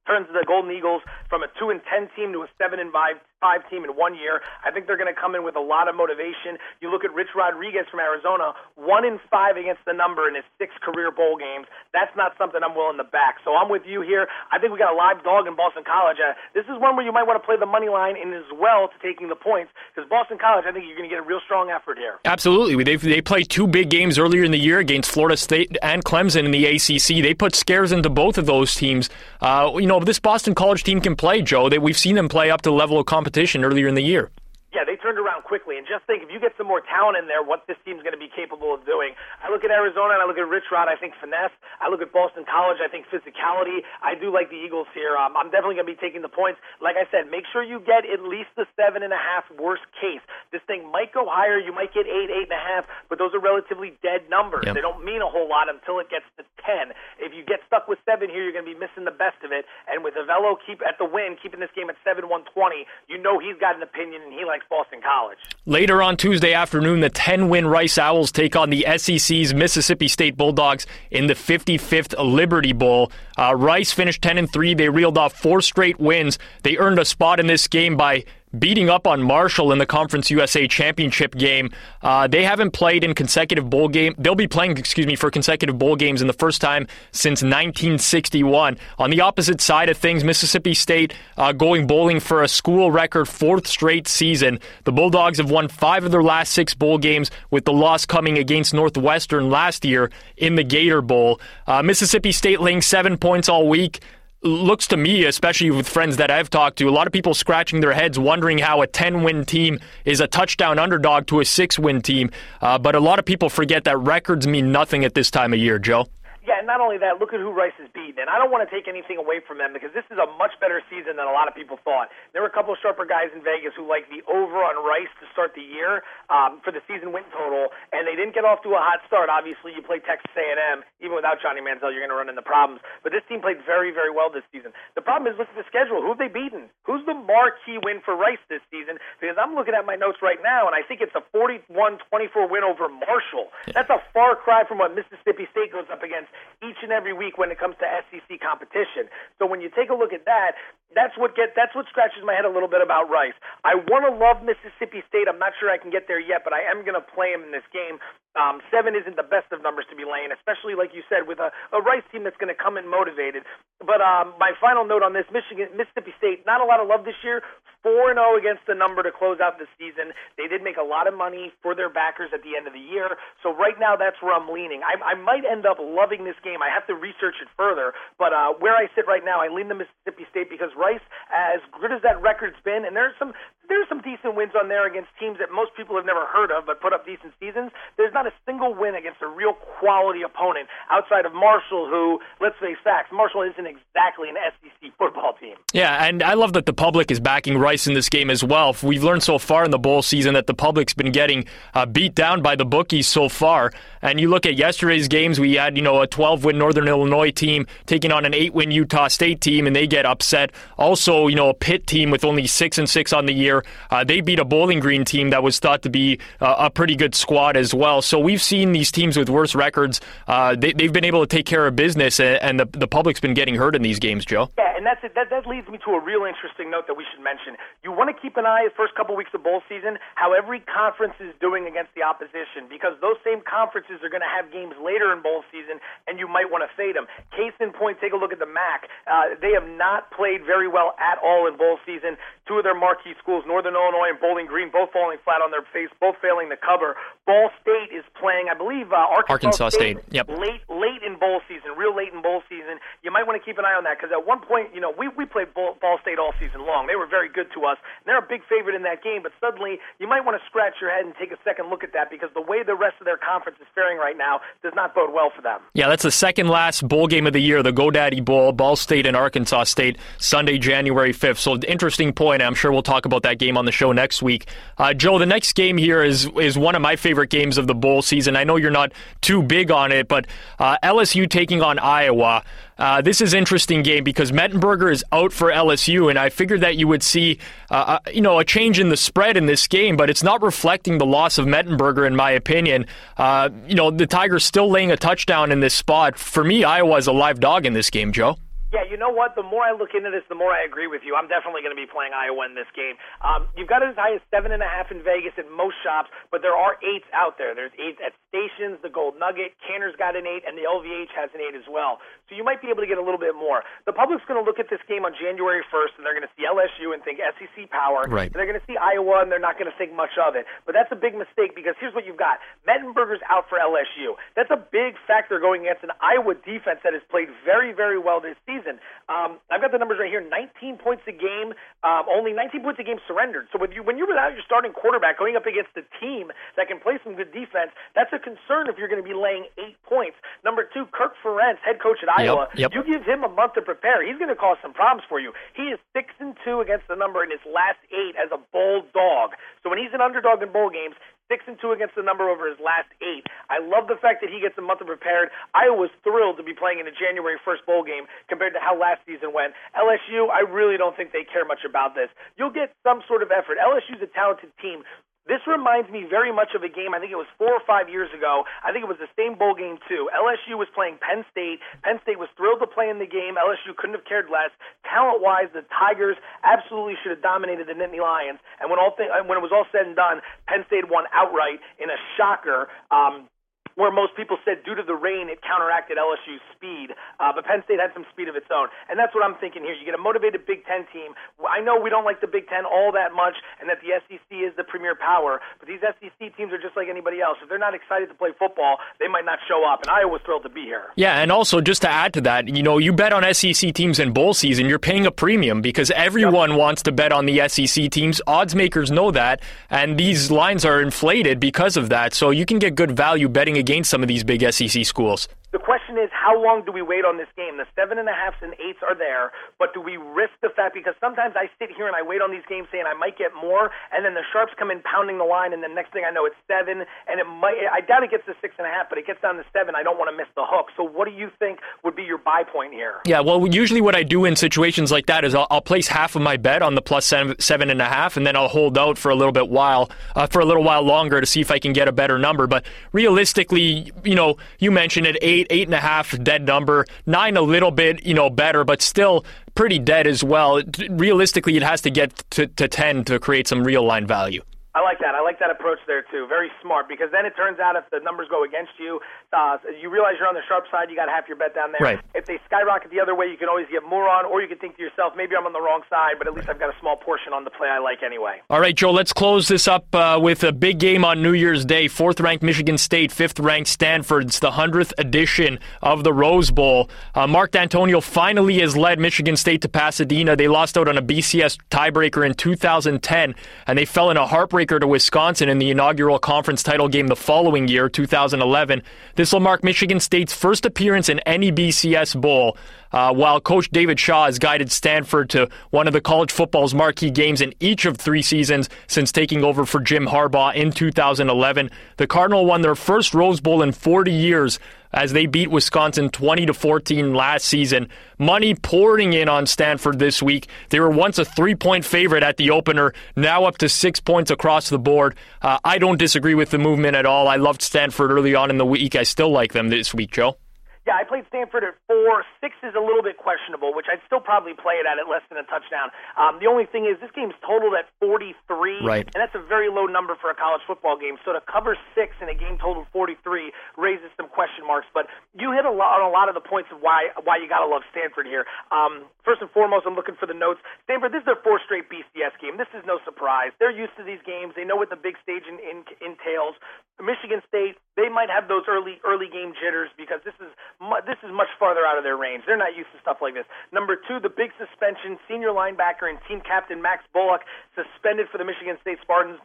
turns 0.06 0.26
the 0.32 0.44
Golden 0.46 0.70
Eagles 0.70 1.02
from 1.28 1.42
a 1.42 1.46
two 1.58 1.70
and 1.70 1.80
ten 1.88 2.08
team 2.16 2.32
to 2.32 2.42
a 2.42 2.48
seven 2.60 2.80
and 2.80 2.92
five 2.92 3.16
five 3.42 3.66
team 3.66 3.82
in 3.82 3.98
one 3.98 4.14
year. 4.14 4.38
I 4.62 4.70
think 4.70 4.86
they're 4.86 4.96
going 5.00 5.10
to 5.10 5.18
come 5.18 5.34
in 5.34 5.42
with 5.42 5.58
a 5.58 5.64
lot 5.64 5.90
of 5.90 5.98
motivation. 5.98 6.62
You 6.78 6.94
look 6.94 7.02
at 7.02 7.10
Rich 7.10 7.34
Rodriguez 7.34 7.90
from 7.90 7.98
Arizona, 7.98 8.54
one 8.78 9.02
in 9.02 9.18
five 9.26 9.58
against 9.58 9.82
the 9.82 9.92
number 9.92 10.30
in 10.30 10.38
his 10.38 10.46
six 10.62 10.70
career 10.78 11.10
bowl 11.10 11.34
games. 11.34 11.66
That's 11.90 12.14
not 12.14 12.38
something 12.38 12.62
I'm 12.62 12.78
willing 12.78 13.02
to 13.02 13.08
back. 13.10 13.42
So 13.42 13.58
I'm 13.58 13.66
with 13.66 13.82
you 13.82 14.00
here. 14.00 14.30
I 14.54 14.62
think 14.62 14.70
we 14.72 14.78
got 14.78 14.94
a 14.94 14.96
live 14.96 15.26
dog 15.26 15.50
in 15.50 15.58
Boston 15.58 15.82
College. 15.82 16.22
Uh, 16.22 16.38
this 16.54 16.64
is 16.70 16.78
one 16.78 16.94
where 16.94 17.04
you 17.04 17.10
might 17.10 17.26
want 17.26 17.42
to 17.42 17.44
play 17.44 17.58
the 17.58 17.66
money 17.66 17.90
line 17.90 18.14
in 18.14 18.30
as 18.32 18.46
well 18.54 18.86
to 18.86 18.96
taking 19.02 19.26
the 19.26 19.34
points 19.34 19.74
because 19.90 20.08
Boston 20.08 20.38
College, 20.38 20.64
I 20.68 20.70
think 20.70 20.86
you're 20.86 20.96
going 20.96 21.10
to 21.10 21.12
get 21.12 21.18
a 21.18 21.26
real 21.26 21.42
strong 21.44 21.74
effort 21.74 21.98
here. 21.98 22.22
Absolutely. 22.24 22.78
They 22.86 22.96
they 22.96 23.20
played 23.20 23.50
two 23.50 23.66
big 23.66 23.90
games 23.90 24.18
earlier 24.18 24.44
in 24.46 24.54
the 24.54 24.62
year 24.62 24.78
against 24.78 25.10
Florida 25.10 25.36
State 25.36 25.76
and 25.82 26.04
Clemson 26.04 26.46
in 26.46 26.54
the 26.54 26.64
ACC. 26.64 27.22
They 27.26 27.34
put 27.34 27.54
scares 27.54 27.90
into 27.90 28.08
both 28.08 28.38
of 28.38 28.46
those 28.46 28.74
teams. 28.74 29.10
Uh, 29.40 29.72
you 29.74 29.86
know, 29.86 29.98
this 29.98 30.20
Boston 30.20 30.54
College 30.54 30.84
team 30.84 31.00
can 31.00 31.16
play, 31.16 31.42
Joe. 31.42 31.68
That 31.68 31.82
we've 31.82 31.98
seen 31.98 32.14
them 32.14 32.28
play 32.28 32.50
up 32.50 32.62
to 32.62 32.70
the 32.70 32.76
level 32.76 32.98
of 32.98 33.06
competition 33.06 33.31
earlier 33.64 33.88
in 33.88 33.94
the 33.94 34.02
year. 34.02 34.30
Yeah, 34.72 34.88
they 34.88 34.96
turned 34.96 35.20
around 35.20 35.44
quickly. 35.44 35.76
And 35.76 35.84
just 35.84 36.08
think, 36.08 36.24
if 36.24 36.32
you 36.32 36.40
get 36.40 36.56
some 36.56 36.64
more 36.64 36.80
talent 36.80 37.20
in 37.20 37.28
there, 37.28 37.44
what 37.44 37.68
this 37.68 37.76
team's 37.84 38.00
going 38.00 38.16
to 38.16 38.20
be 38.20 38.32
capable 38.32 38.72
of 38.72 38.88
doing. 38.88 39.12
I 39.44 39.52
look 39.52 39.68
at 39.68 39.70
Arizona 39.70 40.16
and 40.16 40.24
I 40.24 40.26
look 40.26 40.40
at 40.40 40.48
Rich 40.48 40.72
Rod. 40.72 40.88
I 40.88 40.96
think 40.96 41.12
finesse. 41.20 41.52
I 41.76 41.92
look 41.92 42.00
at 42.00 42.08
Boston 42.08 42.48
College. 42.48 42.80
I 42.80 42.88
think 42.88 43.04
physicality. 43.12 43.84
I 44.00 44.16
do 44.16 44.32
like 44.32 44.48
the 44.48 44.56
Eagles 44.56 44.88
here. 44.96 45.12
Um, 45.12 45.36
I'm 45.36 45.52
definitely 45.52 45.76
going 45.76 45.88
to 45.88 45.92
be 45.92 46.00
taking 46.00 46.24
the 46.24 46.32
points. 46.32 46.56
Like 46.80 46.96
I 46.96 47.04
said, 47.12 47.28
make 47.28 47.44
sure 47.52 47.60
you 47.60 47.84
get 47.84 48.08
at 48.08 48.24
least 48.24 48.48
the 48.56 48.64
seven 48.72 49.04
and 49.04 49.12
a 49.12 49.20
half. 49.20 49.44
Worst 49.60 49.84
case, 50.00 50.24
this 50.56 50.64
thing 50.64 50.88
might 50.88 51.12
go 51.12 51.28
higher. 51.28 51.60
You 51.60 51.76
might 51.76 51.92
get 51.92 52.08
eight, 52.08 52.32
eight 52.32 52.48
and 52.48 52.56
a 52.56 52.64
half, 52.64 52.88
but 53.12 53.20
those 53.20 53.36
are 53.36 53.42
relatively 53.44 53.92
dead 54.00 54.32
numbers. 54.32 54.64
Yep. 54.64 54.74
They 54.74 54.80
don't 54.80 55.04
mean 55.04 55.20
a 55.20 55.28
whole 55.28 55.44
lot 55.44 55.68
until 55.68 56.00
it 56.00 56.08
gets 56.08 56.24
to 56.40 56.48
ten. 56.64 56.96
If 57.20 57.36
you 57.36 57.44
get 57.44 57.60
stuck 57.68 57.92
with 57.92 58.00
seven 58.08 58.32
here, 58.32 58.40
you're 58.40 58.56
going 58.56 58.64
to 58.64 58.72
be 58.72 58.78
missing 58.78 59.04
the 59.04 59.12
best 59.12 59.44
of 59.44 59.52
it. 59.52 59.68
And 59.84 60.00
with 60.00 60.16
Avello 60.16 60.56
keep 60.56 60.80
at 60.80 60.96
the 60.96 61.04
Wynn, 61.04 61.36
keeping 61.36 61.60
this 61.60 61.74
game 61.76 61.92
at 61.92 62.00
seven 62.00 62.32
one 62.32 62.48
twenty, 62.56 62.88
you 63.12 63.20
know 63.20 63.36
he's 63.36 63.60
got 63.60 63.76
an 63.76 63.84
opinion 63.84 64.24
and 64.24 64.32
he 64.32 64.48
likes 64.48 64.61
Boston 64.68 65.00
College. 65.02 65.38
Later 65.66 66.02
on 66.02 66.16
Tuesday 66.16 66.52
afternoon, 66.52 67.00
the 67.00 67.10
10 67.10 67.48
win 67.48 67.66
Rice 67.66 67.98
Owls 67.98 68.32
take 68.32 68.56
on 68.56 68.70
the 68.70 68.86
SEC's 68.96 69.54
Mississippi 69.54 70.08
State 70.08 70.36
Bulldogs 70.36 70.86
in 71.10 71.26
the 71.26 71.34
55th 71.34 72.14
Liberty 72.18 72.72
Bowl. 72.72 73.12
Uh, 73.38 73.54
Rice 73.54 73.92
finished 73.92 74.22
10 74.22 74.38
and 74.38 74.52
3. 74.52 74.74
They 74.74 74.88
reeled 74.88 75.18
off 75.18 75.34
four 75.34 75.60
straight 75.60 76.00
wins. 76.00 76.38
They 76.62 76.76
earned 76.78 76.98
a 76.98 77.04
spot 77.04 77.40
in 77.40 77.46
this 77.46 77.68
game 77.68 77.96
by 77.96 78.24
beating 78.58 78.90
up 78.90 79.06
on 79.06 79.22
Marshall 79.22 79.72
in 79.72 79.78
the 79.78 79.86
Conference 79.86 80.30
USA 80.30 80.66
Championship 80.66 81.34
game. 81.34 81.70
Uh, 82.02 82.26
they 82.26 82.44
haven't 82.44 82.72
played 82.72 83.04
in 83.04 83.14
consecutive 83.14 83.68
bowl 83.68 83.88
game. 83.88 84.14
They'll 84.18 84.34
be 84.34 84.48
playing, 84.48 84.76
excuse 84.78 85.06
me, 85.06 85.16
for 85.16 85.30
consecutive 85.30 85.78
bowl 85.78 85.96
games 85.96 86.20
in 86.20 86.26
the 86.26 86.32
first 86.32 86.60
time 86.60 86.86
since 87.12 87.42
1961. 87.42 88.78
On 88.98 89.10
the 89.10 89.20
opposite 89.20 89.60
side 89.60 89.88
of 89.88 89.96
things, 89.96 90.24
Mississippi 90.24 90.74
State 90.74 91.14
uh, 91.36 91.52
going 91.52 91.86
bowling 91.86 92.20
for 92.20 92.42
a 92.42 92.48
school 92.48 92.90
record 92.90 93.28
fourth 93.28 93.66
straight 93.66 94.06
season. 94.06 94.58
The 94.84 94.92
Bulldogs 94.92 95.38
have 95.38 95.50
won 95.50 95.68
five 95.68 96.04
of 96.04 96.10
their 96.10 96.22
last 96.22 96.52
six 96.52 96.74
bowl 96.74 96.98
games, 96.98 97.30
with 97.50 97.64
the 97.64 97.72
loss 97.72 98.06
coming 98.06 98.38
against 98.38 98.74
Northwestern 98.74 99.50
last 99.50 99.84
year 99.84 100.10
in 100.36 100.54
the 100.56 100.64
Gator 100.64 101.02
Bowl. 101.02 101.40
Uh, 101.66 101.82
Mississippi 101.82 102.32
State 102.32 102.60
laying 102.60 102.82
seven 102.82 103.16
points 103.16 103.48
all 103.48 103.68
week 103.68 104.00
looks 104.42 104.86
to 104.88 104.96
me, 104.96 105.24
especially 105.24 105.70
with 105.70 105.88
friends 105.88 106.16
that 106.16 106.30
I've 106.30 106.50
talked 106.50 106.78
to, 106.78 106.88
a 106.88 106.90
lot 106.90 107.06
of 107.06 107.12
people 107.12 107.34
scratching 107.34 107.80
their 107.80 107.92
heads 107.92 108.18
wondering 108.18 108.58
how 108.58 108.82
a 108.82 108.86
10 108.86 109.22
win 109.22 109.44
team 109.44 109.78
is 110.04 110.20
a 110.20 110.26
touchdown 110.26 110.78
underdog 110.78 111.26
to 111.28 111.40
a 111.40 111.44
six 111.44 111.78
win 111.78 112.02
team. 112.02 112.30
Uh, 112.60 112.78
but 112.78 112.94
a 112.94 113.00
lot 113.00 113.18
of 113.18 113.24
people 113.24 113.48
forget 113.48 113.84
that 113.84 113.98
records 113.98 114.46
mean 114.46 114.72
nothing 114.72 115.04
at 115.04 115.14
this 115.14 115.30
time 115.30 115.52
of 115.52 115.58
year, 115.58 115.78
Joe. 115.78 116.08
Yeah, 116.42 116.58
and 116.58 116.66
not 116.66 116.82
only 116.82 116.98
that, 116.98 117.22
look 117.22 117.30
at 117.30 117.38
who 117.38 117.54
Rice 117.54 117.78
has 117.78 117.86
beaten. 117.94 118.18
And 118.18 118.26
I 118.26 118.34
don't 118.34 118.50
want 118.50 118.66
to 118.66 118.70
take 118.70 118.90
anything 118.90 119.14
away 119.14 119.38
from 119.38 119.62
them 119.62 119.70
because 119.70 119.94
this 119.94 120.02
is 120.10 120.18
a 120.18 120.26
much 120.42 120.50
better 120.58 120.82
season 120.90 121.14
than 121.14 121.30
a 121.30 121.30
lot 121.30 121.46
of 121.46 121.54
people 121.54 121.78
thought. 121.86 122.10
There 122.34 122.42
were 122.42 122.50
a 122.50 122.54
couple 122.54 122.74
of 122.74 122.82
sharper 122.82 123.06
guys 123.06 123.30
in 123.30 123.46
Vegas 123.46 123.78
who 123.78 123.86
liked 123.86 124.10
the 124.10 124.26
over 124.26 124.58
on 124.58 124.74
Rice 124.82 125.10
to 125.22 125.26
start 125.30 125.54
the 125.54 125.62
year 125.62 126.02
um, 126.34 126.58
for 126.66 126.74
the 126.74 126.82
season 126.90 127.14
win 127.14 127.22
total, 127.30 127.70
and 127.94 128.10
they 128.10 128.18
didn't 128.18 128.34
get 128.34 128.42
off 128.42 128.58
to 128.66 128.74
a 128.74 128.82
hot 128.82 129.06
start. 129.06 129.30
Obviously, 129.30 129.70
you 129.70 129.86
play 129.86 130.02
Texas 130.02 130.34
A&M. 130.34 130.82
Even 130.98 131.14
without 131.14 131.38
Johnny 131.38 131.62
Manziel, 131.62 131.94
you're 131.94 132.02
going 132.02 132.10
to 132.10 132.18
run 132.18 132.26
into 132.26 132.42
problems. 132.42 132.82
But 133.06 133.14
this 133.14 133.22
team 133.30 133.38
played 133.38 133.62
very, 133.62 133.94
very 133.94 134.10
well 134.10 134.26
this 134.26 134.42
season. 134.50 134.74
The 134.98 135.04
problem 135.06 135.30
is, 135.30 135.38
look 135.38 135.46
at 135.46 135.54
the 135.54 135.68
schedule. 135.70 136.02
Who 136.02 136.10
have 136.10 136.18
they 136.18 136.26
beaten? 136.26 136.66
Who's 136.82 137.06
the 137.06 137.14
marquee 137.14 137.78
win 137.78 138.02
for 138.02 138.18
Rice 138.18 138.42
this 138.50 138.66
season? 138.66 138.98
Because 139.22 139.38
I'm 139.38 139.54
looking 139.54 139.78
at 139.78 139.86
my 139.86 139.94
notes 139.94 140.18
right 140.18 140.42
now, 140.42 140.66
and 140.66 140.74
I 140.74 140.82
think 140.82 141.06
it's 141.06 141.14
a 141.14 141.22
41-24 141.30 142.50
win 142.50 142.66
over 142.66 142.90
Marshall. 142.90 143.54
That's 143.70 143.94
a 143.94 144.02
far 144.10 144.34
cry 144.34 144.66
from 144.66 144.82
what 144.82 144.90
Mississippi 144.90 145.46
State 145.54 145.70
goes 145.70 145.86
up 145.86 146.02
against 146.02 146.31
each 146.62 146.80
and 146.82 146.92
every 146.92 147.12
week 147.12 147.38
when 147.38 147.50
it 147.50 147.58
comes 147.58 147.76
to 147.80 147.86
SEC 148.08 148.28
competition. 148.40 149.08
So 149.38 149.46
when 149.46 149.60
you 149.60 149.70
take 149.70 149.90
a 149.90 149.96
look 149.96 150.12
at 150.12 150.24
that, 150.24 150.56
that's 150.94 151.16
what 151.16 151.36
get 151.36 151.56
that's 151.56 151.74
what 151.74 151.88
scratches 151.88 152.20
my 152.24 152.36
head 152.36 152.44
a 152.44 152.52
little 152.52 152.68
bit 152.68 152.84
about 152.84 153.08
Rice. 153.08 153.36
I 153.64 153.76
want 153.76 154.04
to 154.04 154.12
love 154.12 154.44
Mississippi 154.44 155.00
State. 155.08 155.28
I'm 155.28 155.40
not 155.40 155.52
sure 155.58 155.72
I 155.72 155.78
can 155.78 155.90
get 155.90 156.06
there 156.08 156.20
yet, 156.20 156.44
but 156.44 156.52
I 156.52 156.64
am 156.68 156.84
going 156.84 156.96
to 156.96 157.04
play 157.04 157.32
him 157.32 157.42
in 157.42 157.50
this 157.50 157.66
game. 157.72 157.98
Um, 158.32 158.64
seven 158.72 158.96
isn't 158.96 159.16
the 159.20 159.26
best 159.26 159.52
of 159.52 159.60
numbers 159.60 159.84
to 159.92 159.96
be 159.96 160.08
laying, 160.08 160.32
especially 160.32 160.72
like 160.72 160.96
you 160.96 161.04
said 161.08 161.28
with 161.28 161.36
a, 161.36 161.52
a 161.72 161.80
Rice 161.84 162.04
team 162.08 162.24
that's 162.24 162.38
going 162.40 162.52
to 162.52 162.56
come 162.56 162.80
in 162.80 162.88
motivated. 162.88 163.44
But 163.80 164.00
um, 164.00 164.32
my 164.40 164.56
final 164.56 164.88
note 164.88 165.04
on 165.04 165.12
this: 165.12 165.28
Michigan, 165.28 165.68
Mississippi 165.76 166.16
State, 166.16 166.48
not 166.48 166.60
a 166.60 166.66
lot 166.66 166.80
of 166.80 166.88
love 166.88 167.04
this 167.04 167.18
year. 167.20 167.44
Four 167.82 168.14
and 168.14 168.16
zero 168.16 168.38
oh 168.38 168.38
against 168.38 168.62
the 168.70 168.78
number 168.78 169.02
to 169.02 169.10
close 169.10 169.42
out 169.42 169.58
the 169.58 169.66
season. 169.74 170.14
They 170.38 170.46
did 170.46 170.62
make 170.62 170.78
a 170.78 170.86
lot 170.86 171.10
of 171.10 171.18
money 171.18 171.50
for 171.66 171.74
their 171.74 171.90
backers 171.90 172.30
at 172.30 172.46
the 172.46 172.54
end 172.54 172.70
of 172.70 172.72
the 172.72 172.80
year. 172.80 173.18
So 173.42 173.50
right 173.50 173.74
now, 173.74 173.98
that's 173.98 174.22
where 174.22 174.30
I'm 174.30 174.46
leaning. 174.46 174.86
I, 174.86 174.94
I 175.02 175.14
might 175.18 175.42
end 175.42 175.66
up 175.66 175.82
loving 175.82 176.22
this 176.22 176.38
game. 176.46 176.62
I 176.62 176.70
have 176.70 176.86
to 176.86 176.94
research 176.94 177.42
it 177.42 177.50
further, 177.58 177.90
but 178.22 178.30
uh, 178.30 178.54
where 178.62 178.78
I 178.78 178.86
sit 178.94 179.10
right 179.10 179.26
now, 179.26 179.42
I 179.42 179.50
lean 179.50 179.66
to 179.68 179.74
Mississippi 179.74 180.30
State 180.30 180.46
because 180.46 180.70
Rice, 180.78 181.02
as 181.34 181.58
good 181.74 181.90
as 181.90 182.06
that 182.06 182.22
record's 182.22 182.62
been, 182.62 182.86
and 182.86 182.94
there's 182.94 183.18
some 183.18 183.34
there's 183.72 183.88
some 183.88 184.04
decent 184.04 184.36
wins 184.36 184.52
on 184.52 184.68
there 184.68 184.86
against 184.86 185.08
teams 185.18 185.38
that 185.40 185.48
most 185.50 185.72
people 185.74 185.96
have 185.96 186.04
never 186.04 186.26
heard 186.26 186.52
of, 186.52 186.66
but 186.66 186.80
put 186.80 186.92
up 186.92 187.06
decent 187.06 187.32
seasons. 187.40 187.72
There's 187.96 188.12
not 188.12 188.26
a 188.26 188.32
single 188.44 188.74
win 188.74 188.94
against 188.94 189.22
a 189.22 189.26
real 189.26 189.54
quality 189.80 190.20
opponent 190.20 190.68
outside 190.90 191.24
of 191.24 191.32
Marshall, 191.32 191.88
who, 191.88 192.20
let's 192.38 192.56
face 192.60 192.76
facts, 192.84 193.08
Marshall 193.10 193.48
isn't 193.48 193.66
exactly 193.66 194.28
an 194.28 194.36
SEC 194.36 194.92
football 194.98 195.32
team. 195.40 195.56
Yeah, 195.72 196.04
and 196.04 196.22
I 196.22 196.34
love 196.34 196.52
that 196.52 196.66
the 196.66 196.72
public 196.74 197.10
is 197.10 197.18
backing 197.18 197.56
Rice 197.56 197.86
in 197.86 197.94
this 197.94 198.10
game 198.10 198.28
as 198.28 198.44
well. 198.44 198.76
We've 198.82 199.02
learned 199.02 199.22
so 199.22 199.38
far 199.38 199.64
in 199.64 199.70
the 199.70 199.78
bowl 199.78 200.02
season 200.02 200.34
that 200.34 200.46
the 200.46 200.54
public's 200.54 200.92
been 200.92 201.12
getting 201.12 201.46
uh, 201.72 201.86
beat 201.86 202.14
down 202.14 202.42
by 202.42 202.56
the 202.56 202.66
bookies 202.66 203.08
so 203.08 203.30
far. 203.30 203.72
And 204.02 204.20
you 204.20 204.28
look 204.28 204.44
at 204.44 204.56
yesterday's 204.56 205.08
games, 205.08 205.40
we 205.40 205.54
had 205.54 205.76
you 205.76 205.82
know 205.82 206.02
a 206.02 206.08
12-win 206.08 206.58
Northern 206.58 206.88
Illinois 206.88 207.30
team 207.30 207.66
taking 207.86 208.12
on 208.12 208.24
an 208.24 208.32
8-win 208.32 208.70
Utah 208.70 209.08
State 209.08 209.40
team, 209.40 209.66
and 209.66 209.74
they 209.74 209.86
get 209.86 210.04
upset. 210.04 210.52
Also, 210.76 211.28
you 211.28 211.36
know 211.36 211.48
a 211.48 211.54
Pitt 211.54 211.86
team 211.86 212.10
with 212.10 212.24
only 212.24 212.46
six 212.46 212.76
and 212.78 212.88
six 212.88 213.12
on 213.12 213.26
the 213.26 213.32
year, 213.32 213.61
uh, 213.90 214.04
they 214.04 214.20
beat 214.20 214.38
a 214.38 214.44
Bowling 214.44 214.80
Green 214.80 215.04
team 215.04 215.30
that 215.30 215.42
was 215.42 215.58
thought 215.58 215.82
to 215.82 215.90
be 215.90 216.18
uh, 216.40 216.54
a 216.58 216.70
pretty 216.70 216.96
good 216.96 217.14
squad 217.14 217.56
as 217.56 217.74
well. 217.74 218.02
So 218.02 218.18
we've 218.18 218.42
seen 218.42 218.72
these 218.72 218.90
teams 218.90 219.16
with 219.16 219.28
worse 219.28 219.54
records. 219.54 220.00
Uh, 220.26 220.56
they, 220.56 220.74
have 220.80 220.92
been 220.92 221.04
able 221.04 221.20
to 221.20 221.26
take 221.26 221.46
care 221.46 221.66
of 221.66 221.76
business, 221.76 222.20
and, 222.20 222.42
and 222.42 222.60
the 222.60 222.78
the 222.78 222.88
public's 222.88 223.20
been 223.20 223.34
getting 223.34 223.54
hurt 223.54 223.74
in 223.74 223.82
these 223.82 223.98
games, 223.98 224.24
Joe. 224.24 224.50
Yeah, 224.58 224.76
and 224.76 224.86
that's 224.86 225.02
it. 225.04 225.14
That 225.14 225.30
that 225.30 225.46
leads 225.46 225.68
me 225.68 225.78
to 225.84 225.90
a 225.92 226.00
real 226.02 226.24
interesting 226.24 226.70
note 226.70 226.86
that 226.86 226.96
we 226.96 227.04
should 227.10 227.22
mention. 227.22 227.56
You 227.84 227.92
want 227.92 228.14
to 228.14 228.16
keep 228.20 228.36
an 228.36 228.46
eye 228.46 228.66
the 228.66 228.74
first 228.74 228.94
couple 228.94 229.14
weeks 229.14 229.30
of 229.34 229.42
bowl 229.42 229.62
season 229.68 229.98
how 230.14 230.32
every 230.32 230.60
conference 230.60 231.14
is 231.20 231.34
doing 231.40 231.66
against 231.66 231.94
the 231.94 232.02
opposition 232.02 232.66
because 232.68 232.98
those 233.00 233.16
same 233.24 233.42
conferences 233.42 234.02
are 234.02 234.10
going 234.10 234.22
to 234.24 234.30
have 234.30 234.50
games 234.52 234.74
later 234.82 235.12
in 235.12 235.22
bowl 235.22 235.42
season, 235.50 235.78
and 236.06 236.18
you 236.18 236.26
might 236.26 236.50
want 236.50 236.62
to 236.66 236.70
fade 236.76 236.96
them. 236.96 237.06
Case 237.30 237.54
in 237.60 237.72
point, 237.72 237.98
take 238.00 238.12
a 238.12 238.18
look 238.18 238.32
at 238.32 238.38
the 238.38 238.50
MAC. 238.50 238.90
Uh, 239.06 239.38
they 239.40 239.52
have 239.54 239.66
not 239.66 240.10
played 240.10 240.42
very 240.44 240.68
well 240.68 240.94
at 240.98 241.18
all 241.22 241.46
in 241.46 241.56
bowl 241.56 241.78
season. 241.86 242.16
Two 242.46 242.58
of 242.58 242.64
their 242.64 242.74
marquee 242.74 243.14
schools, 243.22 243.41
Northern 243.46 243.74
Illinois 243.74 244.10
and 244.10 244.20
Bowling 244.20 244.46
Green, 244.46 244.70
both 244.70 244.92
falling 244.92 245.18
flat 245.24 245.42
on 245.42 245.50
their 245.50 245.66
face, 245.72 245.90
both 246.00 246.16
failing 246.22 246.50
to 246.50 246.58
cover. 246.58 246.96
Ball 247.26 247.50
State 247.60 247.94
is 247.94 248.04
playing, 248.18 248.48
I 248.50 248.54
believe, 248.54 248.92
uh, 248.92 248.96
Arkansas, 248.96 249.32
Arkansas 249.64 249.68
State. 249.78 249.98
State. 250.02 250.14
Yep. 250.14 250.28
Late, 250.38 250.62
late 250.68 251.02
in 251.06 251.18
bowl 251.18 251.40
season, 251.48 251.74
real 251.76 251.94
late 251.94 252.12
in 252.12 252.22
bowl 252.22 252.42
season. 252.48 252.78
You 253.02 253.10
might 253.10 253.26
want 253.26 253.40
to 253.40 253.44
keep 253.44 253.58
an 253.58 253.64
eye 253.64 253.74
on 253.74 253.84
that 253.84 253.98
because 253.98 254.12
at 254.12 254.26
one 254.26 254.40
point, 254.40 254.74
you 254.74 254.80
know, 254.80 254.92
we 254.96 255.08
we 255.08 255.26
played 255.26 255.54
Ball, 255.54 255.76
Ball 255.80 255.98
State 256.02 256.18
all 256.18 256.34
season 256.38 256.66
long. 256.66 256.86
They 256.86 256.96
were 256.96 257.06
very 257.06 257.28
good 257.28 257.50
to 257.54 257.64
us. 257.66 257.78
And 258.02 258.06
they're 258.06 258.22
a 258.22 258.26
big 258.26 258.42
favorite 258.48 258.74
in 258.74 258.82
that 258.82 259.02
game, 259.02 259.22
but 259.22 259.32
suddenly 259.40 259.78
you 259.98 260.08
might 260.08 260.24
want 260.24 260.40
to 260.40 260.44
scratch 260.46 260.74
your 260.80 260.90
head 260.90 261.04
and 261.04 261.14
take 261.16 261.32
a 261.32 261.40
second 261.44 261.70
look 261.70 261.84
at 261.84 261.92
that 261.92 262.10
because 262.10 262.30
the 262.34 262.42
way 262.42 262.62
the 262.62 262.74
rest 262.74 262.96
of 263.00 263.06
their 263.06 263.18
conference 263.18 263.58
is 263.60 263.66
faring 263.74 263.98
right 263.98 264.16
now 264.16 264.40
does 264.62 264.72
not 264.74 264.94
bode 264.94 265.12
well 265.12 265.30
for 265.34 265.42
them. 265.42 265.60
Yeah, 265.74 265.88
that's 265.88 266.02
the 266.02 266.10
second 266.10 266.48
last 266.48 266.86
bowl 266.86 267.06
game 267.06 267.26
of 267.26 267.32
the 267.32 267.40
year, 267.40 267.62
the 267.62 267.72
GoDaddy 267.72 268.24
Bowl, 268.24 268.52
Ball 268.52 268.76
State 268.76 269.06
and 269.06 269.16
Arkansas 269.16 269.64
State, 269.64 269.98
Sunday, 270.18 270.58
January 270.58 271.12
5th. 271.12 271.38
So, 271.38 271.56
interesting 271.68 272.12
point. 272.12 272.42
I'm 272.42 272.54
sure 272.54 272.72
we'll 272.72 272.82
talk 272.82 273.06
about 273.06 273.22
that 273.24 273.31
game 273.38 273.56
on 273.56 273.64
the 273.64 273.72
show 273.72 273.92
next 273.92 274.22
week. 274.22 274.46
Uh, 274.78 274.94
Joe, 274.94 275.18
the 275.18 275.26
next 275.26 275.54
game 275.54 275.76
here 275.76 276.02
is 276.02 276.28
is 276.40 276.56
one 276.58 276.74
of 276.74 276.82
my 276.82 276.96
favorite 276.96 277.30
games 277.30 277.58
of 277.58 277.66
the 277.66 277.74
bowl 277.74 278.02
season. 278.02 278.36
I 278.36 278.44
know 278.44 278.56
you're 278.56 278.70
not 278.70 278.92
too 279.20 279.42
big 279.42 279.70
on 279.70 279.92
it, 279.92 280.08
but 280.08 280.26
uh, 280.58 280.78
LSU 280.82 281.28
taking 281.28 281.62
on 281.62 281.78
Iowa. 281.78 282.42
Uh, 282.78 283.00
this 283.00 283.20
is 283.20 283.34
interesting 283.34 283.82
game 283.82 284.02
because 284.02 284.32
Mettenberger 284.32 284.90
is 284.90 285.04
out 285.12 285.32
for 285.32 285.52
LSU, 285.52 286.10
and 286.10 286.18
I 286.18 286.30
figured 286.30 286.62
that 286.62 286.76
you 286.76 286.88
would 286.88 287.02
see, 287.02 287.38
uh, 287.70 287.74
uh, 287.74 288.10
you 288.12 288.20
know, 288.20 288.38
a 288.38 288.44
change 288.44 288.80
in 288.80 288.88
the 288.88 288.96
spread 288.96 289.36
in 289.36 289.46
this 289.46 289.68
game, 289.68 289.96
but 289.96 290.10
it's 290.10 290.22
not 290.22 290.42
reflecting 290.42 290.98
the 290.98 291.06
loss 291.06 291.38
of 291.38 291.46
Mettenberger, 291.46 292.06
in 292.06 292.16
my 292.16 292.30
opinion. 292.30 292.86
Uh, 293.16 293.50
you 293.68 293.74
know, 293.74 293.90
the 293.90 294.06
Tigers 294.06 294.44
still 294.44 294.70
laying 294.70 294.90
a 294.90 294.96
touchdown 294.96 295.52
in 295.52 295.60
this 295.60 295.74
spot. 295.74 296.18
For 296.18 296.42
me, 296.42 296.64
Iowa 296.64 296.96
is 296.96 297.06
a 297.06 297.12
live 297.12 297.40
dog 297.40 297.66
in 297.66 297.72
this 297.72 297.90
game, 297.90 298.10
Joe. 298.10 298.36
Yeah, 298.72 298.88
you 298.88 298.96
know 298.96 299.12
what? 299.12 299.36
The 299.36 299.44
more 299.44 299.60
I 299.60 299.76
look 299.76 299.92
into 299.92 300.08
this, 300.08 300.24
the 300.32 300.34
more 300.34 300.48
I 300.48 300.64
agree 300.64 300.88
with 300.88 301.04
you. 301.04 301.12
I'm 301.12 301.28
definitely 301.28 301.60
going 301.60 301.76
to 301.76 301.78
be 301.78 301.84
playing 301.84 302.16
Iowa 302.16 302.48
in 302.48 302.56
this 302.56 302.68
game. 302.72 302.96
Um, 303.20 303.52
you've 303.52 303.68
got 303.68 303.84
it 303.84 303.92
as 303.92 304.00
high 304.00 304.16
as 304.16 304.24
seven 304.32 304.48
and 304.48 304.64
a 304.64 304.70
half 304.70 304.88
in 304.88 305.04
Vegas 305.04 305.36
at 305.36 305.44
most 305.52 305.76
shops, 305.84 306.08
but 306.32 306.40
there 306.40 306.56
are 306.56 306.80
eights 306.80 307.04
out 307.12 307.36
there. 307.36 307.52
There's 307.52 307.76
eights 307.76 308.00
at 308.00 308.16
stations, 308.32 308.80
the 308.80 308.88
Gold 308.88 309.20
Nugget, 309.20 309.52
Cantor's 309.60 309.92
got 310.00 310.16
an 310.16 310.24
eight, 310.24 310.48
and 310.48 310.56
the 310.56 310.64
LVH 310.64 311.12
has 311.12 311.28
an 311.36 311.44
eight 311.44 311.52
as 311.52 311.68
well. 311.68 312.00
So 312.32 312.32
you 312.32 312.40
might 312.40 312.64
be 312.64 312.72
able 312.72 312.80
to 312.80 312.88
get 312.88 312.96
a 312.96 313.04
little 313.04 313.20
bit 313.20 313.36
more. 313.36 313.60
The 313.84 313.92
public's 313.92 314.24
going 314.24 314.40
to 314.40 314.46
look 314.48 314.56
at 314.56 314.72
this 314.72 314.80
game 314.88 315.04
on 315.04 315.12
January 315.12 315.60
1st, 315.68 316.00
and 316.00 316.08
they're 316.08 316.16
going 316.16 316.24
to 316.24 316.32
see 316.32 316.48
LSU 316.48 316.96
and 316.96 317.04
think 317.04 317.20
SEC 317.20 317.68
power. 317.68 318.08
Right. 318.08 318.32
And 318.32 318.36
they're 318.40 318.48
going 318.48 318.56
to 318.56 318.64
see 318.64 318.80
Iowa, 318.80 319.20
and 319.20 319.28
they're 319.28 319.36
not 319.36 319.60
going 319.60 319.68
to 319.68 319.76
think 319.76 319.92
much 319.92 320.16
of 320.16 320.32
it. 320.32 320.48
But 320.64 320.72
that's 320.72 320.88
a 320.88 320.96
big 320.96 321.12
mistake 321.12 321.52
because 321.52 321.76
here's 321.76 321.92
what 321.92 322.08
you've 322.08 322.16
got: 322.16 322.40
Mettenberger's 322.64 323.20
out 323.28 323.52
for 323.52 323.60
LSU. 323.60 324.16
That's 324.32 324.48
a 324.48 324.56
big 324.56 324.96
factor 325.04 325.36
going 325.36 325.68
against 325.68 325.84
an 325.84 325.92
Iowa 326.00 326.32
defense 326.40 326.80
that 326.88 326.96
has 326.96 327.04
played 327.12 327.28
very, 327.44 327.76
very 327.76 328.00
well 328.00 328.24
this 328.24 328.40
season. 328.48 328.61
Um, 329.08 329.38
I've 329.50 329.60
got 329.60 329.72
the 329.72 329.78
numbers 329.78 329.98
right 330.00 330.10
here: 330.10 330.22
19 330.22 330.78
points 330.78 331.02
a 331.06 331.12
game, 331.12 331.54
um, 331.82 332.04
only 332.10 332.32
19 332.32 332.62
points 332.62 332.80
a 332.80 332.84
game 332.84 332.98
surrendered. 333.06 333.48
So 333.52 333.58
when 333.58 333.72
you 333.72 333.82
when 333.82 333.98
you're 333.98 334.08
without 334.08 334.32
your 334.32 334.42
starting 334.44 334.72
quarterback 334.72 335.18
going 335.18 335.36
up 335.36 335.46
against 335.46 335.74
a 335.76 335.84
team 336.00 336.30
that 336.56 336.68
can 336.68 336.80
play 336.80 336.98
some 337.04 337.14
good 337.14 337.32
defense, 337.32 337.72
that's 337.94 338.12
a 338.12 338.18
concern 338.18 338.68
if 338.68 338.78
you're 338.78 338.88
going 338.88 339.02
to 339.02 339.06
be 339.06 339.14
laying 339.14 339.46
eight 339.58 339.76
points. 339.84 340.16
Number 340.44 340.68
two, 340.68 340.86
Kirk 340.92 341.14
Ferentz, 341.22 341.58
head 341.64 341.80
coach 341.82 341.98
at 342.02 342.08
Iowa. 342.08 342.48
Yep, 342.54 342.58
yep. 342.58 342.70
You 342.74 342.82
give 342.84 343.04
him 343.04 343.24
a 343.24 343.28
month 343.28 343.54
to 343.54 343.62
prepare. 343.62 344.04
He's 344.04 344.18
going 344.18 344.30
to 344.30 344.38
cause 344.38 344.56
some 344.62 344.72
problems 344.72 345.04
for 345.08 345.20
you. 345.20 345.32
He 345.54 345.74
is 345.74 345.78
six 345.92 346.14
and 346.20 346.36
two 346.44 346.60
against 346.60 346.88
the 346.88 346.96
number 346.96 347.22
in 347.22 347.30
his 347.30 347.42
last 347.46 347.78
eight 347.90 348.14
as 348.16 348.30
a 348.32 348.38
bold 348.52 348.92
dog. 348.92 349.34
So 349.62 349.70
when 349.70 349.78
he's 349.78 349.94
an 349.94 350.00
underdog 350.00 350.42
in 350.42 350.50
bowl 350.50 350.70
games, 350.70 350.94
six 351.28 351.44
and 351.46 351.58
two 351.60 351.72
against 351.72 351.94
the 351.94 352.02
number 352.02 352.28
over 352.28 352.48
his 352.48 352.58
last 352.62 352.88
eight. 353.02 353.26
I 353.50 353.60
love 353.60 353.86
the 353.88 353.98
fact 354.00 354.22
that 354.22 354.30
he 354.30 354.40
gets 354.40 354.56
a 354.58 354.64
month 354.64 354.80
of 354.80 354.88
prepared. 354.88 355.30
I 355.54 355.70
was 355.70 355.90
thrilled 356.02 356.36
to 356.38 356.44
be 356.44 356.54
playing 356.54 356.80
in 356.80 356.86
a 356.86 356.94
January 356.94 357.36
1st 357.42 357.66
bowl 357.66 357.84
game 357.84 358.06
compared 358.28 358.52
to 358.54 358.60
how 358.60 358.78
last 358.78 359.02
season 359.06 359.32
went. 359.32 359.54
LSU, 359.76 360.30
I 360.30 360.46
really 360.46 360.76
don't 360.76 360.96
think 360.96 361.12
they 361.12 361.24
care 361.24 361.44
much 361.44 361.66
about 361.68 361.94
this. 361.94 362.08
You'll 362.36 362.54
get 362.54 362.72
some 362.82 363.02
sort 363.06 363.22
of 363.22 363.30
effort. 363.30 363.58
LSU's 363.58 364.02
a 364.02 364.10
talented 364.10 364.50
team. 364.60 364.82
This 365.26 365.38
reminds 365.46 365.86
me 365.90 366.02
very 366.02 366.34
much 366.34 366.50
of 366.54 366.66
a 366.66 366.68
game. 366.68 366.94
I 366.94 366.98
think 366.98 367.14
it 367.14 367.20
was 367.20 367.30
four 367.38 367.54
or 367.54 367.62
five 367.62 367.88
years 367.88 368.10
ago. 368.10 368.42
I 368.66 368.74
think 368.74 368.82
it 368.82 368.90
was 368.90 368.98
the 368.98 369.10
same 369.14 369.38
bowl 369.38 369.54
game 369.54 369.78
too. 369.86 370.10
LSU 370.10 370.58
was 370.58 370.66
playing 370.74 370.98
Penn 370.98 371.24
State. 371.30 371.62
Penn 371.86 372.02
State 372.02 372.18
was 372.18 372.28
thrilled 372.36 372.58
to 372.58 372.66
play 372.66 372.90
in 372.90 372.98
the 372.98 373.06
game. 373.06 373.38
LSU 373.38 373.70
couldn't 373.76 373.94
have 373.94 374.04
cared 374.04 374.26
less. 374.26 374.50
Talent-wise, 374.82 375.54
the 375.54 375.62
Tigers 375.70 376.18
absolutely 376.42 376.98
should 377.02 377.14
have 377.14 377.22
dominated 377.22 377.70
the 377.70 377.76
Nittany 377.78 378.02
Lions. 378.02 378.42
And 378.58 378.66
when 378.66 378.82
all 378.82 378.98
th- 378.98 379.10
when 379.30 379.38
it 379.38 379.44
was 379.44 379.54
all 379.54 379.66
said 379.70 379.86
and 379.86 379.94
done, 379.94 380.26
Penn 380.50 380.66
State 380.66 380.90
won 380.90 381.06
outright 381.14 381.62
in 381.78 381.86
a 381.86 381.98
shocker. 382.18 382.66
Um, 382.90 383.30
where 383.74 383.90
most 383.90 384.14
people 384.16 384.36
said 384.44 384.64
due 384.64 384.74
to 384.74 384.82
the 384.82 384.94
rain 384.94 385.28
it 385.28 385.40
counteracted 385.42 385.96
LSU's 385.96 386.42
speed, 386.54 386.94
uh, 387.20 387.32
but 387.34 387.44
Penn 387.44 387.62
State 387.64 387.80
had 387.80 387.92
some 387.94 388.04
speed 388.12 388.28
of 388.28 388.36
its 388.36 388.48
own, 388.52 388.68
and 388.88 388.98
that's 388.98 389.14
what 389.14 389.24
I'm 389.24 389.36
thinking 389.36 389.62
here. 389.62 389.74
You 389.74 389.84
get 389.84 389.94
a 389.94 390.02
motivated 390.02 390.46
Big 390.46 390.64
Ten 390.66 390.86
team. 390.92 391.14
I 391.42 391.60
know 391.60 391.78
we 391.80 391.90
don't 391.90 392.04
like 392.04 392.20
the 392.20 392.30
Big 392.30 392.48
Ten 392.48 392.64
all 392.64 392.92
that 392.92 393.12
much, 393.14 393.36
and 393.60 393.68
that 393.68 393.78
the 393.80 393.96
SEC 394.06 394.30
is 394.30 394.52
the 394.56 394.64
premier 394.64 394.94
power, 394.94 395.40
but 395.58 395.68
these 395.68 395.80
SEC 395.80 396.36
teams 396.36 396.52
are 396.52 396.60
just 396.60 396.76
like 396.76 396.88
anybody 396.88 397.20
else. 397.20 397.38
If 397.42 397.48
they're 397.48 397.58
not 397.58 397.74
excited 397.74 398.08
to 398.08 398.14
play 398.14 398.30
football, 398.38 398.78
they 399.00 399.08
might 399.08 399.24
not 399.24 399.38
show 399.48 399.64
up. 399.64 399.82
And 399.82 399.90
Iowa's 399.90 400.20
thrilled 400.24 400.44
to 400.44 400.48
be 400.48 400.62
here. 400.62 400.92
Yeah, 400.96 401.20
and 401.20 401.32
also 401.32 401.60
just 401.60 401.82
to 401.82 401.90
add 401.90 402.14
to 402.14 402.20
that, 402.22 402.48
you 402.48 402.62
know, 402.62 402.78
you 402.78 402.92
bet 402.92 403.12
on 403.12 403.22
SEC 403.34 403.74
teams 403.74 403.98
in 403.98 404.12
bowl 404.12 404.34
season, 404.34 404.66
you're 404.66 404.78
paying 404.78 405.06
a 405.06 405.10
premium 405.10 405.60
because 405.60 405.90
everyone 405.92 406.50
yep. 406.50 406.58
wants 406.58 406.82
to 406.82 406.92
bet 406.92 407.12
on 407.12 407.26
the 407.26 407.48
SEC 407.48 407.90
teams. 407.90 408.20
Odds 408.26 408.54
makers 408.54 408.90
know 408.90 409.10
that, 409.10 409.40
and 409.70 409.98
these 409.98 410.30
lines 410.30 410.64
are 410.64 410.80
inflated 410.80 411.40
because 411.40 411.76
of 411.76 411.88
that. 411.88 412.14
So 412.14 412.30
you 412.30 412.46
can 412.46 412.58
get 412.58 412.74
good 412.74 412.92
value 412.92 413.28
betting 413.28 413.56
against 413.64 413.88
some 413.90 414.02
of 414.04 414.08
these 414.08 414.24
big 414.32 414.40
SEC 414.52 414.84
schools. 414.84 415.28
The 415.52 415.58
question 415.58 415.81
is, 415.98 416.10
how 416.12 416.36
long 416.36 416.64
do 416.64 416.72
we 416.72 416.82
wait 416.82 417.04
on 417.04 417.16
this 417.16 417.28
game? 417.36 417.56
The 417.56 417.66
seven 417.74 417.98
and 417.98 418.08
a 418.08 418.12
halfs 418.12 418.40
and 418.42 418.54
eights 418.60 418.80
are 418.82 418.94
there, 418.94 419.32
but 419.58 419.74
do 419.74 419.80
we 419.80 419.96
risk 419.96 420.34
the 420.42 420.50
fact? 420.54 420.74
Because 420.74 420.94
sometimes 421.00 421.34
I 421.36 421.50
sit 421.58 421.70
here 421.74 421.86
and 421.86 421.96
I 421.96 422.02
wait 422.02 422.20
on 422.20 422.30
these 422.30 422.44
games 422.48 422.68
saying 422.72 422.84
I 422.86 422.94
might 422.94 423.18
get 423.18 423.34
more, 423.34 423.70
and 423.92 424.04
then 424.04 424.14
the 424.14 424.24
sharps 424.32 424.52
come 424.58 424.70
in 424.70 424.82
pounding 424.82 425.18
the 425.18 425.28
line, 425.28 425.52
and 425.52 425.62
the 425.62 425.72
next 425.72 425.92
thing 425.92 426.04
I 426.06 426.10
know 426.10 426.26
it's 426.26 426.38
seven, 426.48 426.84
and 427.08 427.16
it 427.20 427.26
might. 427.26 427.56
I 427.70 427.80
doubt 427.80 428.02
it 428.02 428.10
gets 428.10 428.26
to 428.26 428.34
six 428.40 428.54
and 428.58 428.66
a 428.66 428.70
half, 428.70 428.88
but 428.88 428.98
it 428.98 429.06
gets 429.06 429.20
down 429.20 429.36
to 429.36 429.44
seven. 429.52 429.74
I 429.74 429.82
don't 429.82 429.98
want 429.98 430.10
to 430.10 430.16
miss 430.16 430.28
the 430.34 430.44
hook. 430.44 430.68
So, 430.76 430.84
what 430.84 431.08
do 431.08 431.14
you 431.14 431.30
think 431.38 431.60
would 431.84 431.96
be 431.96 432.02
your 432.02 432.18
buy 432.18 432.42
point 432.44 432.72
here? 432.72 433.00
Yeah, 433.06 433.20
well, 433.20 433.46
usually 433.46 433.80
what 433.80 433.94
I 433.94 434.02
do 434.02 434.24
in 434.24 434.36
situations 434.36 434.90
like 434.90 435.06
that 435.06 435.24
is 435.24 435.34
I'll, 435.34 435.46
I'll 435.50 435.60
place 435.60 435.88
half 435.88 436.16
of 436.16 436.22
my 436.22 436.36
bet 436.36 436.62
on 436.62 436.74
the 436.74 436.82
plus 436.82 437.06
seven, 437.06 437.38
seven 437.40 437.70
and 437.70 437.80
a 437.80 437.86
half, 437.86 438.16
and 438.16 438.26
then 438.26 438.36
I'll 438.36 438.48
hold 438.48 438.78
out 438.78 438.98
for 438.98 439.10
a 439.10 439.14
little 439.14 439.32
bit 439.32 439.48
while, 439.48 439.90
uh, 440.14 440.26
for 440.26 440.40
a 440.40 440.44
little 440.44 440.64
while 440.64 440.82
longer 440.82 441.20
to 441.20 441.26
see 441.26 441.40
if 441.40 441.50
I 441.50 441.58
can 441.58 441.72
get 441.72 441.88
a 441.88 441.92
better 441.92 442.18
number. 442.18 442.46
But 442.46 442.64
realistically, 442.92 443.92
you 444.04 444.14
know, 444.14 444.36
you 444.58 444.70
mentioned 444.70 445.06
it 445.06 445.16
eight, 445.22 445.46
eight 445.50 445.68
and 445.68 445.74
a 445.74 445.80
half 445.82 446.16
dead 446.22 446.46
number. 446.46 446.86
Nine 447.04 447.36
a 447.36 447.42
little 447.42 447.70
bit, 447.70 448.06
you 448.06 448.14
know, 448.14 448.30
better, 448.30 448.64
but 448.64 448.80
still 448.80 449.24
pretty 449.54 449.78
dead 449.78 450.06
as 450.06 450.24
well. 450.24 450.62
Realistically, 450.88 451.56
it 451.56 451.62
has 451.62 451.82
to 451.82 451.90
get 451.90 452.16
to, 452.30 452.46
to 452.46 452.68
10 452.68 453.04
to 453.04 453.18
create 453.18 453.46
some 453.46 453.64
real 453.64 453.84
line 453.84 454.06
value. 454.06 454.42
I 454.74 454.80
like 454.80 455.00
that. 455.00 455.14
I 455.14 455.20
like 455.20 455.38
that 455.38 455.50
approach 455.50 455.80
there 455.86 456.00
too. 456.10 456.24
Very 456.26 456.48
smart 456.62 456.88
because 456.88 457.12
then 457.12 457.26
it 457.26 457.36
turns 457.36 457.60
out 457.60 457.76
if 457.76 457.84
the 457.92 458.00
numbers 458.00 458.26
go 458.30 458.42
against 458.42 458.72
you, 458.80 459.00
uh, 459.32 459.58
you 459.80 459.90
realize 459.90 460.14
you're 460.18 460.28
on 460.28 460.34
the 460.34 460.40
sharp 460.48 460.64
side. 460.70 460.88
You 460.88 460.96
got 460.96 461.10
half 461.10 461.28
your 461.28 461.36
bet 461.36 461.54
down 461.54 461.72
there. 461.72 461.80
Right. 461.80 462.00
If 462.14 462.24
they 462.24 462.40
skyrocket 462.46 462.90
the 462.90 463.00
other 463.00 463.14
way, 463.14 463.26
you 463.26 463.36
can 463.36 463.50
always 463.50 463.66
get 463.70 463.84
more 463.84 464.08
on, 464.08 464.24
or 464.24 464.40
you 464.40 464.48
can 464.48 464.56
think 464.56 464.76
to 464.76 464.82
yourself, 464.82 465.12
maybe 465.14 465.36
I'm 465.36 465.44
on 465.44 465.52
the 465.52 465.60
wrong 465.60 465.82
side, 465.90 466.16
but 466.16 466.26
at 466.26 466.32
least 466.32 466.48
I've 466.48 466.58
got 466.58 466.70
a 466.70 466.78
small 466.80 466.96
portion 466.96 467.34
on 467.34 467.44
the 467.44 467.50
play 467.50 467.68
I 467.68 467.80
like 467.80 468.02
anyway. 468.02 468.40
All 468.48 468.60
right, 468.60 468.74
Joe. 468.74 468.92
Let's 468.92 469.12
close 469.12 469.46
this 469.46 469.68
up 469.68 469.94
uh, 469.94 470.18
with 470.20 470.42
a 470.42 470.52
big 470.52 470.78
game 470.78 471.04
on 471.04 471.22
New 471.22 471.34
Year's 471.34 471.66
Day. 471.66 471.86
Fourth 471.88 472.18
ranked 472.18 472.42
Michigan 472.42 472.78
State, 472.78 473.12
fifth 473.12 473.38
ranked 473.38 473.68
Stanford. 473.68 474.24
It's 474.24 474.38
the 474.38 474.52
hundredth 474.52 474.94
edition 474.96 475.58
of 475.82 476.02
the 476.02 476.14
Rose 476.14 476.50
Bowl. 476.50 476.88
Uh, 477.14 477.26
Mark 477.26 477.52
Dantonio 477.52 478.02
finally 478.02 478.60
has 478.60 478.74
led 478.74 478.98
Michigan 478.98 479.36
State 479.36 479.60
to 479.62 479.68
Pasadena. 479.68 480.34
They 480.34 480.48
lost 480.48 480.78
out 480.78 480.88
on 480.88 480.96
a 480.96 481.02
BCS 481.02 481.58
tiebreaker 481.70 482.24
in 482.24 482.32
2010, 482.32 483.34
and 483.66 483.78
they 483.78 483.84
fell 483.84 484.10
in 484.10 484.16
a 484.16 484.26
to 484.66 484.86
Wisconsin 484.86 485.48
in 485.48 485.58
the 485.58 485.70
inaugural 485.70 486.18
conference 486.18 486.62
title 486.62 486.88
game 486.88 487.08
the 487.08 487.16
following 487.16 487.68
year, 487.68 487.88
2011. 487.88 488.82
This 489.16 489.32
will 489.32 489.40
mark 489.40 489.62
Michigan 489.64 490.00
State's 490.00 490.32
first 490.32 490.64
appearance 490.64 491.08
in 491.08 491.18
any 491.20 491.50
BCS 491.50 492.20
Bowl, 492.20 492.56
uh, 492.92 493.12
while 493.12 493.40
Coach 493.40 493.70
David 493.70 493.98
Shaw 493.98 494.26
has 494.26 494.38
guided 494.38 494.70
Stanford 494.70 495.30
to 495.30 495.48
one 495.70 495.86
of 495.86 495.92
the 495.92 496.00
college 496.00 496.30
football's 496.30 496.74
marquee 496.74 497.10
games 497.10 497.40
in 497.40 497.54
each 497.60 497.84
of 497.84 497.96
three 497.96 498.22
seasons 498.22 498.68
since 498.86 499.12
taking 499.12 499.44
over 499.44 499.66
for 499.66 499.80
Jim 499.80 500.06
Harbaugh 500.06 500.54
in 500.54 500.70
2011. 500.70 501.70
The 501.96 502.06
Cardinal 502.06 502.46
won 502.46 502.62
their 502.62 502.74
first 502.74 503.14
Rose 503.14 503.40
Bowl 503.40 503.62
in 503.62 503.72
40 503.72 504.12
years 504.12 504.58
as 504.92 505.12
they 505.12 505.26
beat 505.26 505.50
Wisconsin 505.50 506.10
20 506.10 506.46
to 506.46 506.54
14 506.54 507.14
last 507.14 507.44
season. 507.44 507.88
Money 508.18 508.54
pouring 508.54 509.12
in 509.12 509.28
on 509.28 509.46
Stanford 509.46 509.98
this 509.98 510.22
week. 510.22 510.48
They 510.68 510.80
were 510.80 510.90
once 510.90 511.18
a 511.18 511.24
three-point 511.24 511.84
favorite 511.84 512.22
at 512.22 512.36
the 512.36 512.50
opener, 512.50 512.92
now 513.16 513.44
up 513.44 513.58
to 513.58 513.68
six 513.68 514.00
points 514.00 514.30
across 514.30 514.68
the 514.68 514.78
board. 514.78 515.16
Uh, 515.40 515.58
I 515.64 515.78
don't 515.78 515.98
disagree 515.98 516.34
with 516.34 516.50
the 516.50 516.58
movement 516.58 516.96
at 516.96 517.06
all. 517.06 517.28
I 517.28 517.36
loved 517.36 517.62
Stanford 517.62 518.10
early 518.10 518.34
on 518.34 518.50
in 518.50 518.58
the 518.58 518.66
week. 518.66 518.96
I 518.96 519.02
still 519.02 519.30
like 519.30 519.52
them 519.52 519.68
this 519.68 519.94
week, 519.94 520.12
Joe. 520.12 520.36
Yeah, 520.82 520.98
I 520.98 521.06
played 521.06 521.22
Stanford 521.30 521.62
at 521.62 521.78
four. 521.86 522.26
Six 522.42 522.58
is 522.66 522.74
a 522.74 522.82
little 522.82 523.06
bit 523.06 523.14
questionable, 523.14 523.70
which 523.70 523.86
I'd 523.86 524.02
still 524.02 524.18
probably 524.18 524.50
play 524.50 524.82
it 524.82 524.86
at 524.86 524.98
at 524.98 525.06
less 525.06 525.22
than 525.30 525.38
a 525.38 525.46
touchdown. 525.46 525.94
Um, 526.18 526.42
the 526.42 526.50
only 526.50 526.66
thing 526.66 526.90
is, 526.90 526.98
this 526.98 527.14
game's 527.14 527.38
totaled 527.38 527.78
at 527.78 527.86
43, 528.02 528.82
right. 528.82 529.06
and 529.06 529.18
that's 529.22 529.34
a 529.38 529.44
very 529.46 529.70
low 529.70 529.86
number 529.86 530.18
for 530.18 530.26
a 530.26 530.34
college 530.34 530.66
football 530.66 530.98
game. 530.98 531.22
So 531.22 531.30
to 531.30 531.38
cover 531.46 531.78
six 531.94 532.18
in 532.18 532.26
a 532.26 532.34
game 532.34 532.58
totaled 532.58 532.90
43 532.90 533.54
raises 533.78 534.10
some 534.18 534.26
question 534.26 534.66
marks. 534.66 534.90
But 534.90 535.06
you 535.38 535.54
hit 535.54 535.62
a 535.62 535.70
lot 535.70 536.02
on 536.02 536.10
a 536.10 536.10
lot 536.10 536.26
of 536.26 536.34
the 536.34 536.42
points 536.42 536.74
of 536.74 536.82
why 536.82 537.14
why 537.22 537.38
you 537.38 537.46
got 537.46 537.62
to 537.62 537.70
love 537.70 537.86
Stanford 537.94 538.26
here. 538.26 538.42
Um, 538.74 539.06
first 539.22 539.38
and 539.38 539.50
foremost, 539.54 539.86
I'm 539.86 539.94
looking 539.94 540.18
for 540.18 540.26
the 540.26 540.34
notes. 540.34 540.58
Stanford, 540.90 541.14
this 541.14 541.22
is 541.22 541.30
their 541.30 541.38
fourth 541.46 541.62
straight 541.62 541.86
BCS 541.86 542.34
game. 542.42 542.58
This 542.58 542.70
is 542.74 542.82
no 542.82 542.98
surprise. 543.06 543.54
They're 543.62 543.70
used 543.70 543.94
to 544.02 544.04
these 544.04 544.20
games. 544.26 544.58
They 544.58 544.66
know 544.66 544.74
what 544.74 544.90
the 544.90 544.98
big 544.98 545.14
stage 545.22 545.46
in, 545.46 545.62
in, 545.62 545.86
entails. 546.02 546.58
Michigan 546.98 547.40
State, 547.46 547.78
they 547.96 548.10
might 548.10 548.30
have 548.30 548.50
those 548.50 548.66
early 548.66 548.98
early 549.06 549.30
game 549.30 549.54
jitters 549.54 549.91
because 550.22 550.38
this 550.38 550.46
is 550.46 550.54
mu- 550.80 551.02
this 551.06 551.18
is 551.26 551.30
much 551.34 551.50
farther 551.58 551.82
out 551.82 551.98
of 551.98 552.04
their 552.04 552.16
range. 552.16 552.44
They're 552.46 552.56
not 552.60 552.76
used 552.76 552.90
to 552.94 553.00
stuff 553.02 553.18
like 553.20 553.34
this. 553.34 553.46
Number 553.72 553.96
two, 553.96 554.20
the 554.22 554.30
big 554.30 554.54
suspension: 554.54 555.18
senior 555.26 555.50
linebacker 555.50 556.06
and 556.06 556.18
team 556.28 556.40
captain 556.40 556.80
Max 556.80 557.02
Bullough 557.14 557.42
suspended 557.74 558.28
for 558.30 558.38
the 558.38 558.44
Michigan 558.44 558.78
State 558.80 558.98
Spartans. 559.02 559.38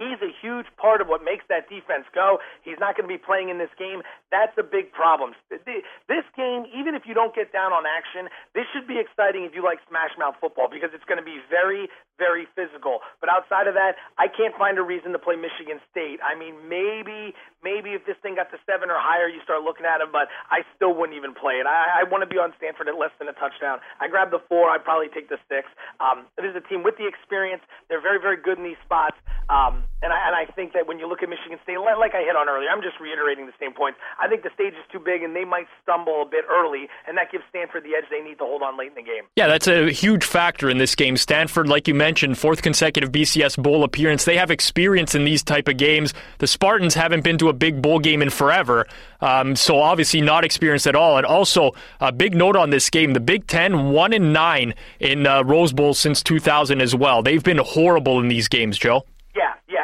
He's 0.00 0.16
a 0.24 0.32
huge 0.40 0.64
part 0.80 1.04
of 1.04 1.12
what 1.12 1.20
makes 1.20 1.44
that 1.52 1.68
defense 1.68 2.08
go. 2.16 2.40
He's 2.64 2.80
not 2.80 2.96
going 2.96 3.04
to 3.04 3.12
be 3.12 3.20
playing 3.20 3.52
in 3.52 3.60
this 3.60 3.68
game. 3.76 4.00
That's 4.32 4.56
a 4.56 4.64
big 4.64 4.96
problem. 4.96 5.36
This 5.52 6.24
game, 6.32 6.64
even 6.72 6.96
if 6.96 7.04
you 7.04 7.12
don't 7.12 7.36
get 7.36 7.52
down 7.52 7.76
on 7.76 7.84
action, 7.84 8.32
this 8.56 8.64
should 8.72 8.88
be 8.88 8.96
exciting 8.96 9.44
if 9.44 9.52
you 9.52 9.60
like 9.60 9.76
smash 9.92 10.16
mouth 10.16 10.40
football 10.40 10.72
because 10.72 10.96
it's 10.96 11.04
going 11.04 11.20
to 11.20 11.26
be 11.26 11.36
very, 11.52 11.92
very 12.16 12.48
physical. 12.56 13.04
But 13.20 13.28
outside 13.28 13.68
of 13.68 13.76
that, 13.76 14.00
I 14.16 14.32
can't 14.32 14.56
find 14.56 14.80
a 14.80 14.82
reason 14.82 15.12
to 15.12 15.20
play 15.20 15.36
Michigan 15.36 15.84
State. 15.92 16.24
I 16.24 16.32
mean, 16.32 16.56
maybe 16.64 17.36
maybe 17.60 17.92
if 17.92 18.08
this 18.08 18.16
thing 18.24 18.40
got 18.40 18.48
to 18.56 18.58
seven 18.64 18.88
or 18.88 18.96
higher, 18.96 19.28
you 19.28 19.44
start 19.44 19.60
looking 19.60 19.84
at 19.84 20.00
them, 20.00 20.08
but 20.08 20.32
I 20.48 20.64
still 20.76 20.96
wouldn't 20.96 21.16
even 21.16 21.36
play 21.36 21.60
it. 21.60 21.68
I, 21.68 22.00
I 22.00 22.08
want 22.08 22.24
to 22.24 22.30
be 22.30 22.40
on 22.40 22.56
Stanford 22.56 22.88
at 22.88 22.96
less 22.96 23.12
than 23.20 23.28
a 23.28 23.36
touchdown. 23.36 23.84
I 24.00 24.08
grab 24.08 24.32
the 24.32 24.40
four. 24.48 24.72
I'd 24.72 24.84
probably 24.84 25.12
take 25.12 25.28
the 25.28 25.36
six. 25.44 25.68
Um, 26.00 26.24
it 26.40 26.48
is 26.48 26.56
a 26.56 26.64
team 26.64 26.80
with 26.80 26.96
the 26.96 27.04
experience. 27.04 27.60
They're 27.92 28.00
very, 28.00 28.16
very 28.16 28.40
good 28.40 28.56
in 28.56 28.64
these 28.64 28.80
spots. 28.84 29.20
Um, 29.52 29.84
and, 30.02 30.12
I, 30.12 30.28
and 30.28 30.34
I 30.34 30.50
think 30.52 30.72
that 30.72 30.88
when 30.88 30.98
you 30.98 31.06
look 31.06 31.22
at 31.22 31.28
Michigan 31.28 31.58
State, 31.62 31.76
like 31.78 32.14
I 32.14 32.22
hit 32.24 32.34
on 32.34 32.48
earlier, 32.48 32.68
I'm 32.70 32.80
just 32.80 32.98
reiterating 33.00 33.44
the 33.44 33.52
same 33.60 33.74
points. 33.74 33.98
I 34.18 34.28
think 34.28 34.42
the 34.42 34.50
stage 34.54 34.72
is 34.72 34.86
too 34.90 34.98
big, 34.98 35.22
and 35.22 35.36
they 35.36 35.44
might 35.44 35.66
stumble 35.82 36.22
a 36.22 36.24
bit 36.24 36.44
early, 36.50 36.88
and 37.06 37.18
that 37.18 37.30
gives 37.30 37.44
Stanford 37.50 37.84
the 37.84 37.94
edge 37.94 38.04
they 38.10 38.20
need 38.20 38.38
to 38.38 38.44
hold 38.44 38.62
on 38.62 38.78
late 38.78 38.88
in 38.88 38.94
the 38.94 39.02
game. 39.02 39.24
Yeah, 39.36 39.46
that's 39.46 39.68
a 39.68 39.90
huge 39.90 40.24
factor 40.24 40.70
in 40.70 40.78
this 40.78 40.94
game. 40.94 41.18
Stanford, 41.18 41.68
like 41.68 41.86
you 41.86 41.94
mentioned, 41.94 42.38
fourth 42.38 42.62
consecutive 42.62 43.12
BCS 43.12 43.62
bowl 43.62 43.84
appearance. 43.84 44.24
They 44.24 44.38
have 44.38 44.50
experience 44.50 45.14
in 45.14 45.24
these 45.24 45.42
type 45.42 45.68
of 45.68 45.76
games. 45.76 46.14
The 46.38 46.46
Spartans 46.46 46.94
haven't 46.94 47.22
been 47.22 47.36
to 47.36 47.50
a 47.50 47.52
big 47.52 47.82
bowl 47.82 47.98
game 47.98 48.22
in 48.22 48.30
forever, 48.30 48.86
um, 49.20 49.54
so 49.54 49.78
obviously 49.78 50.22
not 50.22 50.44
experienced 50.44 50.86
at 50.86 50.96
all. 50.96 51.18
And 51.18 51.26
also, 51.26 51.72
a 52.00 52.10
big 52.10 52.34
note 52.34 52.56
on 52.56 52.70
this 52.70 52.88
game: 52.88 53.12
the 53.12 53.20
Big 53.20 53.46
Ten 53.46 53.90
one 53.90 54.14
and 54.14 54.32
nine 54.32 54.74
in 54.98 55.26
uh, 55.26 55.42
Rose 55.44 55.74
Bowl 55.74 55.92
since 55.92 56.22
2000 56.22 56.80
as 56.80 56.94
well. 56.94 57.22
They've 57.22 57.44
been 57.44 57.58
horrible 57.58 58.18
in 58.18 58.28
these 58.28 58.48
games, 58.48 58.78
Joe. 58.78 59.04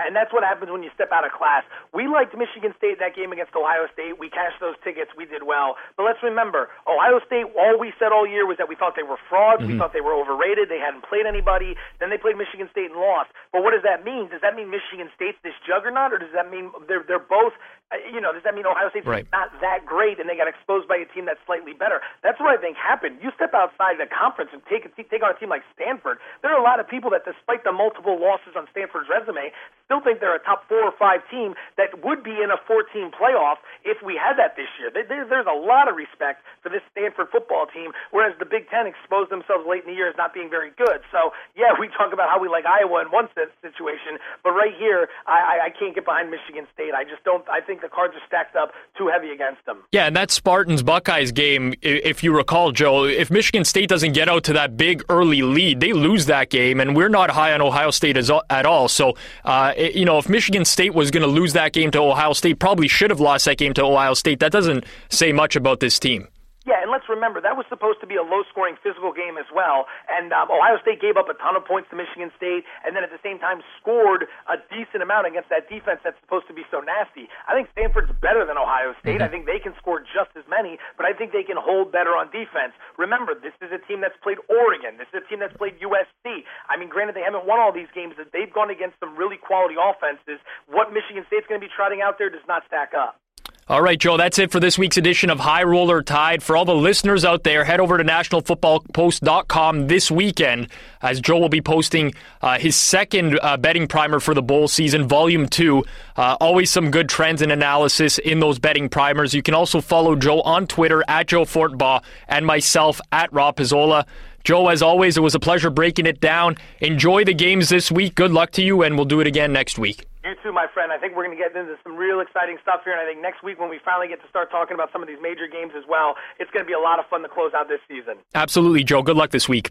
And 0.07 0.15
that's 0.15 0.31
what 0.31 0.47
happens 0.47 0.71
when 0.71 0.87
you 0.87 0.95
step 0.95 1.11
out 1.11 1.27
of 1.27 1.35
class. 1.35 1.67
We 1.91 2.07
liked 2.07 2.31
Michigan 2.39 2.71
State 2.79 3.03
that 3.03 3.19
game 3.19 3.35
against 3.35 3.59
Ohio 3.59 3.91
State. 3.91 4.23
We 4.23 4.31
cashed 4.31 4.63
those 4.63 4.79
tickets. 4.87 5.11
We 5.19 5.27
did 5.27 5.43
well. 5.43 5.75
But 5.99 6.07
let's 6.07 6.23
remember, 6.23 6.71
Ohio 6.87 7.19
State, 7.27 7.51
all 7.59 7.75
we 7.75 7.91
said 7.99 8.15
all 8.15 8.23
year 8.23 8.47
was 8.47 8.55
that 8.63 8.71
we 8.71 8.79
thought 8.79 8.95
they 8.95 9.03
were 9.03 9.19
frauds. 9.27 9.67
Mm-hmm. 9.67 9.75
We 9.75 9.79
thought 9.83 9.91
they 9.91 10.07
were 10.07 10.15
overrated. 10.15 10.71
They 10.71 10.79
hadn't 10.79 11.03
played 11.03 11.27
anybody. 11.27 11.75
Then 11.99 12.15
they 12.15 12.19
played 12.23 12.39
Michigan 12.39 12.71
State 12.71 12.95
and 12.95 13.01
lost. 13.03 13.35
But 13.51 13.67
what 13.67 13.75
does 13.75 13.83
that 13.83 14.07
mean? 14.07 14.31
Does 14.31 14.47
that 14.47 14.55
mean 14.55 14.71
Michigan 14.71 15.11
State's 15.19 15.43
this 15.43 15.59
juggernaut, 15.67 16.15
or 16.15 16.23
does 16.23 16.31
that 16.39 16.47
mean 16.47 16.71
they're, 16.87 17.03
they're 17.03 17.19
both 17.19 17.59
uh, 17.95 18.03
you 18.11 18.19
know, 18.19 18.35
does 18.35 18.43
that 18.43 18.51
mean 18.51 18.67
Ohio 18.67 18.91
State's 18.91 19.07
right. 19.07 19.31
not 19.31 19.47
that 19.63 19.87
great 19.87 20.19
and 20.19 20.27
they 20.27 20.35
got 20.35 20.51
exposed 20.51 20.91
by 20.91 20.99
a 20.99 21.07
team 21.15 21.23
that's 21.23 21.39
slightly 21.47 21.71
better? 21.71 22.03
That's 22.27 22.35
what 22.43 22.51
I 22.51 22.59
think 22.59 22.75
happened. 22.75 23.23
You 23.23 23.31
step 23.39 23.55
outside 23.55 24.03
the 24.03 24.11
conference 24.11 24.51
and 24.51 24.59
take 24.67 24.83
a, 24.83 24.91
take 24.91 25.23
on 25.23 25.31
a 25.31 25.39
team 25.39 25.55
like 25.55 25.63
Stanford. 25.71 26.19
There 26.43 26.51
are 26.51 26.59
a 26.59 26.67
lot 26.67 26.83
of 26.83 26.91
people 26.91 27.15
that, 27.15 27.23
despite 27.23 27.63
the 27.63 27.71
multiple 27.71 28.19
losses 28.19 28.59
on 28.59 28.67
Stanford's 28.75 29.07
resume, 29.07 29.55
still 29.87 30.03
think 30.03 30.19
they're 30.19 30.35
a 30.35 30.43
top 30.43 30.67
four 30.67 30.83
or 30.83 30.93
five 30.99 31.23
team 31.31 31.55
that 31.79 31.95
would 32.03 32.27
be 32.27 32.43
in 32.43 32.51
a 32.51 32.59
14 32.67 33.15
playoff 33.15 33.63
if 33.87 34.03
we 34.03 34.19
had 34.19 34.35
that 34.43 34.59
this 34.59 34.67
year. 34.83 34.91
There's 34.91 35.47
a 35.47 35.55
lot 35.55 35.87
of 35.87 35.95
respect 35.95 36.43
for 36.59 36.69
this 36.69 36.83
Stanford 36.91 37.31
football 37.31 37.71
team, 37.71 37.95
whereas 38.11 38.35
the 38.43 38.49
Big 38.51 38.67
Ten 38.67 38.91
exposed 38.91 39.31
themselves 39.31 39.63
late 39.63 39.87
in 39.87 39.95
the 39.95 39.97
year 39.97 40.11
as 40.11 40.19
not 40.19 40.35
being 40.35 40.51
very 40.51 40.75
good. 40.75 41.07
So, 41.15 41.31
yeah, 41.55 41.71
we 41.79 41.87
talk 41.95 42.11
about 42.11 42.27
how 42.27 42.43
we 42.43 42.51
like 42.51 42.67
Iowa 42.67 43.07
in 43.07 43.15
one 43.15 43.31
situation, 43.63 44.19
but 44.43 44.59
right 44.59 44.75
here, 44.75 45.07
I, 45.27 45.67
I 45.67 45.71
can't 45.71 45.95
get 45.95 46.03
behind 46.03 46.35
Michigan 46.35 46.67
State. 46.75 46.91
I 46.91 47.07
just 47.07 47.23
don't. 47.23 47.47
I 47.47 47.61
think 47.63 47.77
think 47.77 47.91
the 47.91 47.95
cards 47.95 48.15
are 48.15 48.27
stacked 48.27 48.57
up 48.57 48.73
too 48.97 49.09
heavy 49.09 49.31
against 49.31 49.65
them. 49.67 49.83
Yeah, 49.93 50.07
and 50.07 50.17
that 50.17 50.31
Spartans 50.31 50.83
Buckeyes 50.83 51.33
game, 51.33 51.75
if 51.83 52.23
you 52.23 52.35
recall, 52.35 52.73
Joe, 52.73 53.05
if 53.05 53.31
Michigan 53.31 53.65
State 53.65 53.89
doesn't 53.89 54.13
get 54.13 54.29
out 54.29 54.45
to 54.45 54.53
that 54.55 54.77
big 54.77 55.05
early 55.09 55.43
lead, 55.43 55.81
they 55.81 55.93
lose 55.93 56.27
that 56.27 56.51
game, 56.51 56.81
and 56.81 56.97
we're 56.97 57.09
not 57.09 57.31
high 57.31 57.53
on 57.53 57.61
Ohio 57.61 57.91
State 57.91 58.17
as, 58.17 58.31
at 58.51 58.67
all. 58.67 58.89
So, 58.89 59.15
uh, 59.45 59.73
you 59.77 60.05
know, 60.05 60.19
if 60.19 60.29
Michigan 60.29 60.65
State 60.65 60.95
was 60.95 61.11
going 61.11 61.23
to 61.23 61.29
lose 61.29 61.53
that 61.53 61.73
game 61.73 61.91
to 61.93 62.01
Ohio 62.01 62.33
State, 62.33 62.59
probably 62.59 62.89
should 62.89 63.11
have 63.11 63.21
lost 63.21 63.45
that 63.45 63.59
game 63.59 63.75
to 63.75 63.85
Ohio 63.85 64.15
State. 64.15 64.41
That 64.41 64.53
doesn't 64.53 64.85
say 65.09 65.33
much 65.33 65.57
about 65.57 65.81
this 65.81 65.99
team. 65.99 66.29
Yeah, 66.67 66.83
and 66.83 66.91
let's 66.91 67.07
remember 67.07 67.39
that 67.39 67.55
was 67.55 67.63
supposed 67.71 68.03
to 68.03 68.11
be 68.11 68.19
a 68.19 68.27
low-scoring 68.27 68.75
physical 68.83 69.15
game 69.15 69.39
as 69.39 69.47
well. 69.55 69.87
And 70.11 70.35
um, 70.35 70.51
Ohio 70.51 70.83
State 70.83 70.99
gave 70.99 71.15
up 71.15 71.31
a 71.31 71.39
ton 71.39 71.55
of 71.55 71.63
points 71.63 71.87
to 71.95 71.97
Michigan 71.97 72.35
State, 72.35 72.67
and 72.83 72.99
then 72.99 73.07
at 73.07 73.15
the 73.15 73.23
same 73.23 73.39
time 73.39 73.63
scored 73.79 74.27
a 74.51 74.59
decent 74.67 74.99
amount 74.99 75.31
against 75.31 75.47
that 75.55 75.71
defense 75.71 76.03
that's 76.03 76.19
supposed 76.27 76.51
to 76.51 76.55
be 76.59 76.67
so 76.67 76.83
nasty. 76.83 77.31
I 77.47 77.55
think 77.55 77.71
Stanford's 77.71 78.11
better 78.19 78.43
than 78.43 78.59
Ohio 78.59 78.99
State. 78.99 79.23
Mm-hmm. 79.23 79.31
I 79.31 79.31
think 79.31 79.47
they 79.47 79.63
can 79.63 79.79
score 79.79 80.03
just 80.03 80.35
as 80.35 80.43
many, 80.51 80.75
but 80.99 81.07
I 81.07 81.15
think 81.15 81.31
they 81.31 81.47
can 81.47 81.55
hold 81.55 81.95
better 81.95 82.19
on 82.19 82.35
defense. 82.35 82.75
Remember, 82.99 83.39
this 83.39 83.55
is 83.63 83.71
a 83.71 83.79
team 83.87 84.03
that's 84.03 84.19
played 84.19 84.43
Oregon. 84.51 84.99
This 84.99 85.07
is 85.15 85.23
a 85.23 85.27
team 85.31 85.39
that's 85.39 85.55
played 85.55 85.79
USC. 85.79 86.43
I 86.67 86.75
mean, 86.75 86.91
granted, 86.91 87.15
they 87.15 87.23
haven't 87.23 87.47
won 87.47 87.63
all 87.63 87.71
these 87.71 87.91
games, 87.95 88.19
but 88.19 88.35
they've 88.35 88.51
gone 88.51 88.75
against 88.75 88.99
some 88.99 89.15
really 89.15 89.39
quality 89.39 89.79
offenses. 89.79 90.43
What 90.67 90.91
Michigan 90.91 91.23
State's 91.31 91.47
going 91.47 91.63
to 91.63 91.65
be 91.65 91.71
trotting 91.71 92.03
out 92.03 92.19
there 92.19 92.27
does 92.27 92.43
not 92.51 92.67
stack 92.67 92.91
up. 92.91 93.23
All 93.69 93.83
right, 93.83 93.99
Joe, 93.99 94.17
that's 94.17 94.39
it 94.39 94.53
for 94.53 94.61
this 94.61 94.79
week's 94.79 94.97
edition 94.97 95.29
of 95.29 95.41
High 95.41 95.65
Roller 95.65 96.01
Tide. 96.01 96.41
For 96.41 96.57
all 96.57 96.65
the 96.65 96.73
listeners 96.73 97.25
out 97.25 97.43
there, 97.43 97.65
head 97.65 97.81
over 97.81 97.99
to 97.99 98.05
nationalfootballpost.com 98.05 99.89
this 99.89 100.09
weekend 100.09 100.69
as 101.03 101.21
Joe 101.21 101.41
will 101.41 101.49
be 101.49 101.61
posting 101.61 102.15
uh, 102.43 102.61
his 102.61 102.77
second 102.77 103.41
uh, 103.43 103.57
betting 103.57 103.89
primer 103.89 104.21
for 104.21 104.35
the 104.35 104.43
bowl 104.43 104.69
season, 104.69 105.09
Volume 105.09 105.49
2. 105.49 105.85
Uh, 106.17 106.37
always 106.41 106.71
some 106.71 106.93
good 106.93 107.09
trends 107.09 107.43
and 107.43 107.51
analysis 107.51 108.19
in 108.19 108.39
those 108.39 108.61
betting 108.61 108.89
primers. 108.89 109.35
You 109.35 109.43
can 109.43 109.55
also 109.55 109.81
follow 109.81 110.15
Joe 110.15 110.43
on 110.43 110.69
Twitter 110.69 111.03
at 111.09 111.27
Joe 111.27 111.45
Fortenbaugh 111.45 112.05
and 112.29 112.47
myself 112.47 113.01
at 113.11 113.33
Rob 113.33 113.57
Pizzola. 113.57 114.07
Joe, 114.45 114.69
as 114.69 114.81
always, 114.81 115.17
it 115.17 115.23
was 115.23 115.35
a 115.35 115.41
pleasure 115.41 115.71
breaking 115.71 116.07
it 116.07 116.21
down. 116.21 116.57
Enjoy 116.79 117.25
the 117.25 117.35
games 117.35 117.69
this 117.69 117.91
week. 117.91 118.15
Good 118.15 118.31
luck 118.31 118.53
to 118.53 118.63
you, 118.63 118.85
and 118.85 118.95
we'll 118.95 119.07
do 119.07 119.19
it 119.19 119.27
again 119.27 119.53
next 119.53 119.77
week. 119.77 120.07
You 120.27 120.35
too, 120.43 120.53
my 120.53 120.67
friend. 120.75 120.91
I 120.91 120.99
think 120.99 121.15
we're 121.15 121.25
going 121.25 121.39
to 121.39 121.41
get 121.41 121.55
into 121.55 121.77
some 121.85 121.95
real 121.95 122.19
exciting 122.19 122.59
stuff 122.61 122.81
here, 122.83 122.93
and 122.93 123.01
I 123.01 123.07
think 123.07 123.23
next 123.23 123.45
week 123.45 123.61
when 123.61 123.71
we 123.71 123.79
finally 123.85 124.09
get 124.09 124.21
to 124.23 124.29
start 124.29 124.51
talking 124.51 124.75
about 124.75 124.91
some 124.91 125.01
of 125.01 125.07
these 125.07 125.23
major 125.23 125.47
games 125.47 125.71
as 125.79 125.85
well, 125.89 126.17
it's 126.41 126.51
going 126.51 126.65
to 126.65 126.67
be 126.67 126.73
a 126.73 126.81
lot 126.81 126.99
of 126.99 127.07
fun 127.07 127.23
to 127.23 127.29
close 127.29 127.55
out 127.55 127.69
this 127.69 127.79
season. 127.87 128.19
Absolutely, 128.35 128.83
Joe. 128.83 129.03
Good 129.03 129.17
luck 129.17 129.31
this 129.31 129.49
week. 129.49 129.71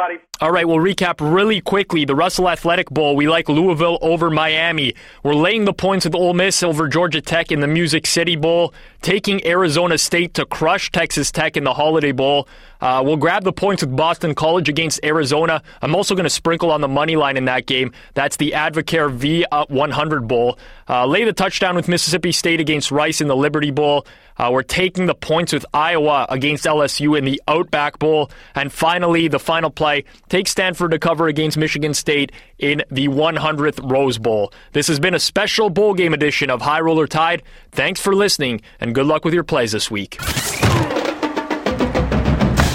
Buddy. 0.00 0.18
All 0.40 0.50
right, 0.50 0.66
we'll 0.66 0.78
recap 0.78 1.16
really 1.20 1.60
quickly. 1.60 2.06
The 2.06 2.14
Russell 2.14 2.48
Athletic 2.48 2.88
Bowl, 2.88 3.14
we 3.14 3.28
like 3.28 3.50
Louisville 3.50 3.98
over 4.00 4.30
Miami. 4.30 4.94
We're 5.22 5.34
laying 5.34 5.66
the 5.66 5.74
points 5.74 6.06
with 6.06 6.14
Ole 6.14 6.32
Miss 6.32 6.62
over 6.62 6.88
Georgia 6.88 7.20
Tech 7.20 7.52
in 7.52 7.60
the 7.60 7.66
Music 7.66 8.06
City 8.06 8.34
Bowl, 8.34 8.72
taking 9.02 9.46
Arizona 9.46 9.98
State 9.98 10.32
to 10.34 10.46
crush 10.46 10.90
Texas 10.90 11.30
Tech 11.30 11.58
in 11.58 11.64
the 11.64 11.74
Holiday 11.74 12.12
Bowl. 12.12 12.48
Uh, 12.80 13.02
we'll 13.04 13.18
grab 13.18 13.44
the 13.44 13.52
points 13.52 13.82
with 13.82 13.94
Boston 13.94 14.34
College 14.34 14.70
against 14.70 15.00
Arizona. 15.04 15.62
I'm 15.82 15.94
also 15.94 16.14
going 16.14 16.24
to 16.24 16.30
sprinkle 16.30 16.70
on 16.70 16.80
the 16.80 16.88
money 16.88 17.16
line 17.16 17.36
in 17.36 17.44
that 17.44 17.66
game. 17.66 17.92
That's 18.14 18.38
the 18.38 18.52
Advocare 18.52 19.12
V 19.12 19.44
100 19.50 20.26
Bowl. 20.26 20.58
Uh, 20.88 21.04
lay 21.04 21.24
the 21.24 21.34
touchdown 21.34 21.76
with 21.76 21.88
Mississippi 21.88 22.32
State 22.32 22.58
against 22.58 22.90
Rice 22.90 23.20
in 23.20 23.28
the 23.28 23.36
Liberty 23.36 23.70
Bowl. 23.70 24.06
Uh, 24.40 24.50
we're 24.50 24.62
taking 24.62 25.04
the 25.04 25.14
points 25.14 25.52
with 25.52 25.66
Iowa 25.74 26.24
against 26.30 26.64
LSU 26.64 27.18
in 27.18 27.26
the 27.26 27.42
Outback 27.46 27.98
Bowl. 27.98 28.30
And 28.54 28.72
finally, 28.72 29.28
the 29.28 29.38
final 29.38 29.68
play 29.68 30.04
take 30.30 30.48
Stanford 30.48 30.92
to 30.92 30.98
cover 30.98 31.28
against 31.28 31.58
Michigan 31.58 31.92
State 31.92 32.32
in 32.58 32.82
the 32.90 33.08
100th 33.08 33.90
Rose 33.90 34.16
Bowl. 34.16 34.50
This 34.72 34.88
has 34.88 34.98
been 34.98 35.12
a 35.12 35.20
special 35.20 35.68
bowl 35.68 35.92
game 35.92 36.14
edition 36.14 36.48
of 36.48 36.62
High 36.62 36.80
Roller 36.80 37.06
Tide. 37.06 37.42
Thanks 37.72 38.00
for 38.00 38.14
listening, 38.14 38.62
and 38.80 38.94
good 38.94 39.04
luck 39.04 39.26
with 39.26 39.34
your 39.34 39.44
plays 39.44 39.72
this 39.72 39.90
week. 39.90 40.18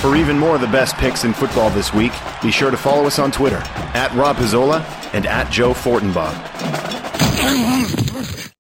For 0.02 0.16
even 0.16 0.38
more 0.38 0.54
of 0.54 0.62
the 0.62 0.68
best 0.68 0.96
picks 0.98 1.24
in 1.24 1.34
football 1.34 1.72
this 1.72 1.92
week, 1.92 2.12
be 2.44 2.52
sure 2.52 2.70
to 2.70 2.78
follow 2.78 3.08
us 3.08 3.18
on 3.18 3.32
Twitter 3.32 3.64
at 3.96 4.14
Rob 4.14 4.36
Pizzola 4.36 4.86
and 5.16 5.26
at 5.26 5.52
Joe 5.52 5.74
Fortenbaugh. 5.74 6.36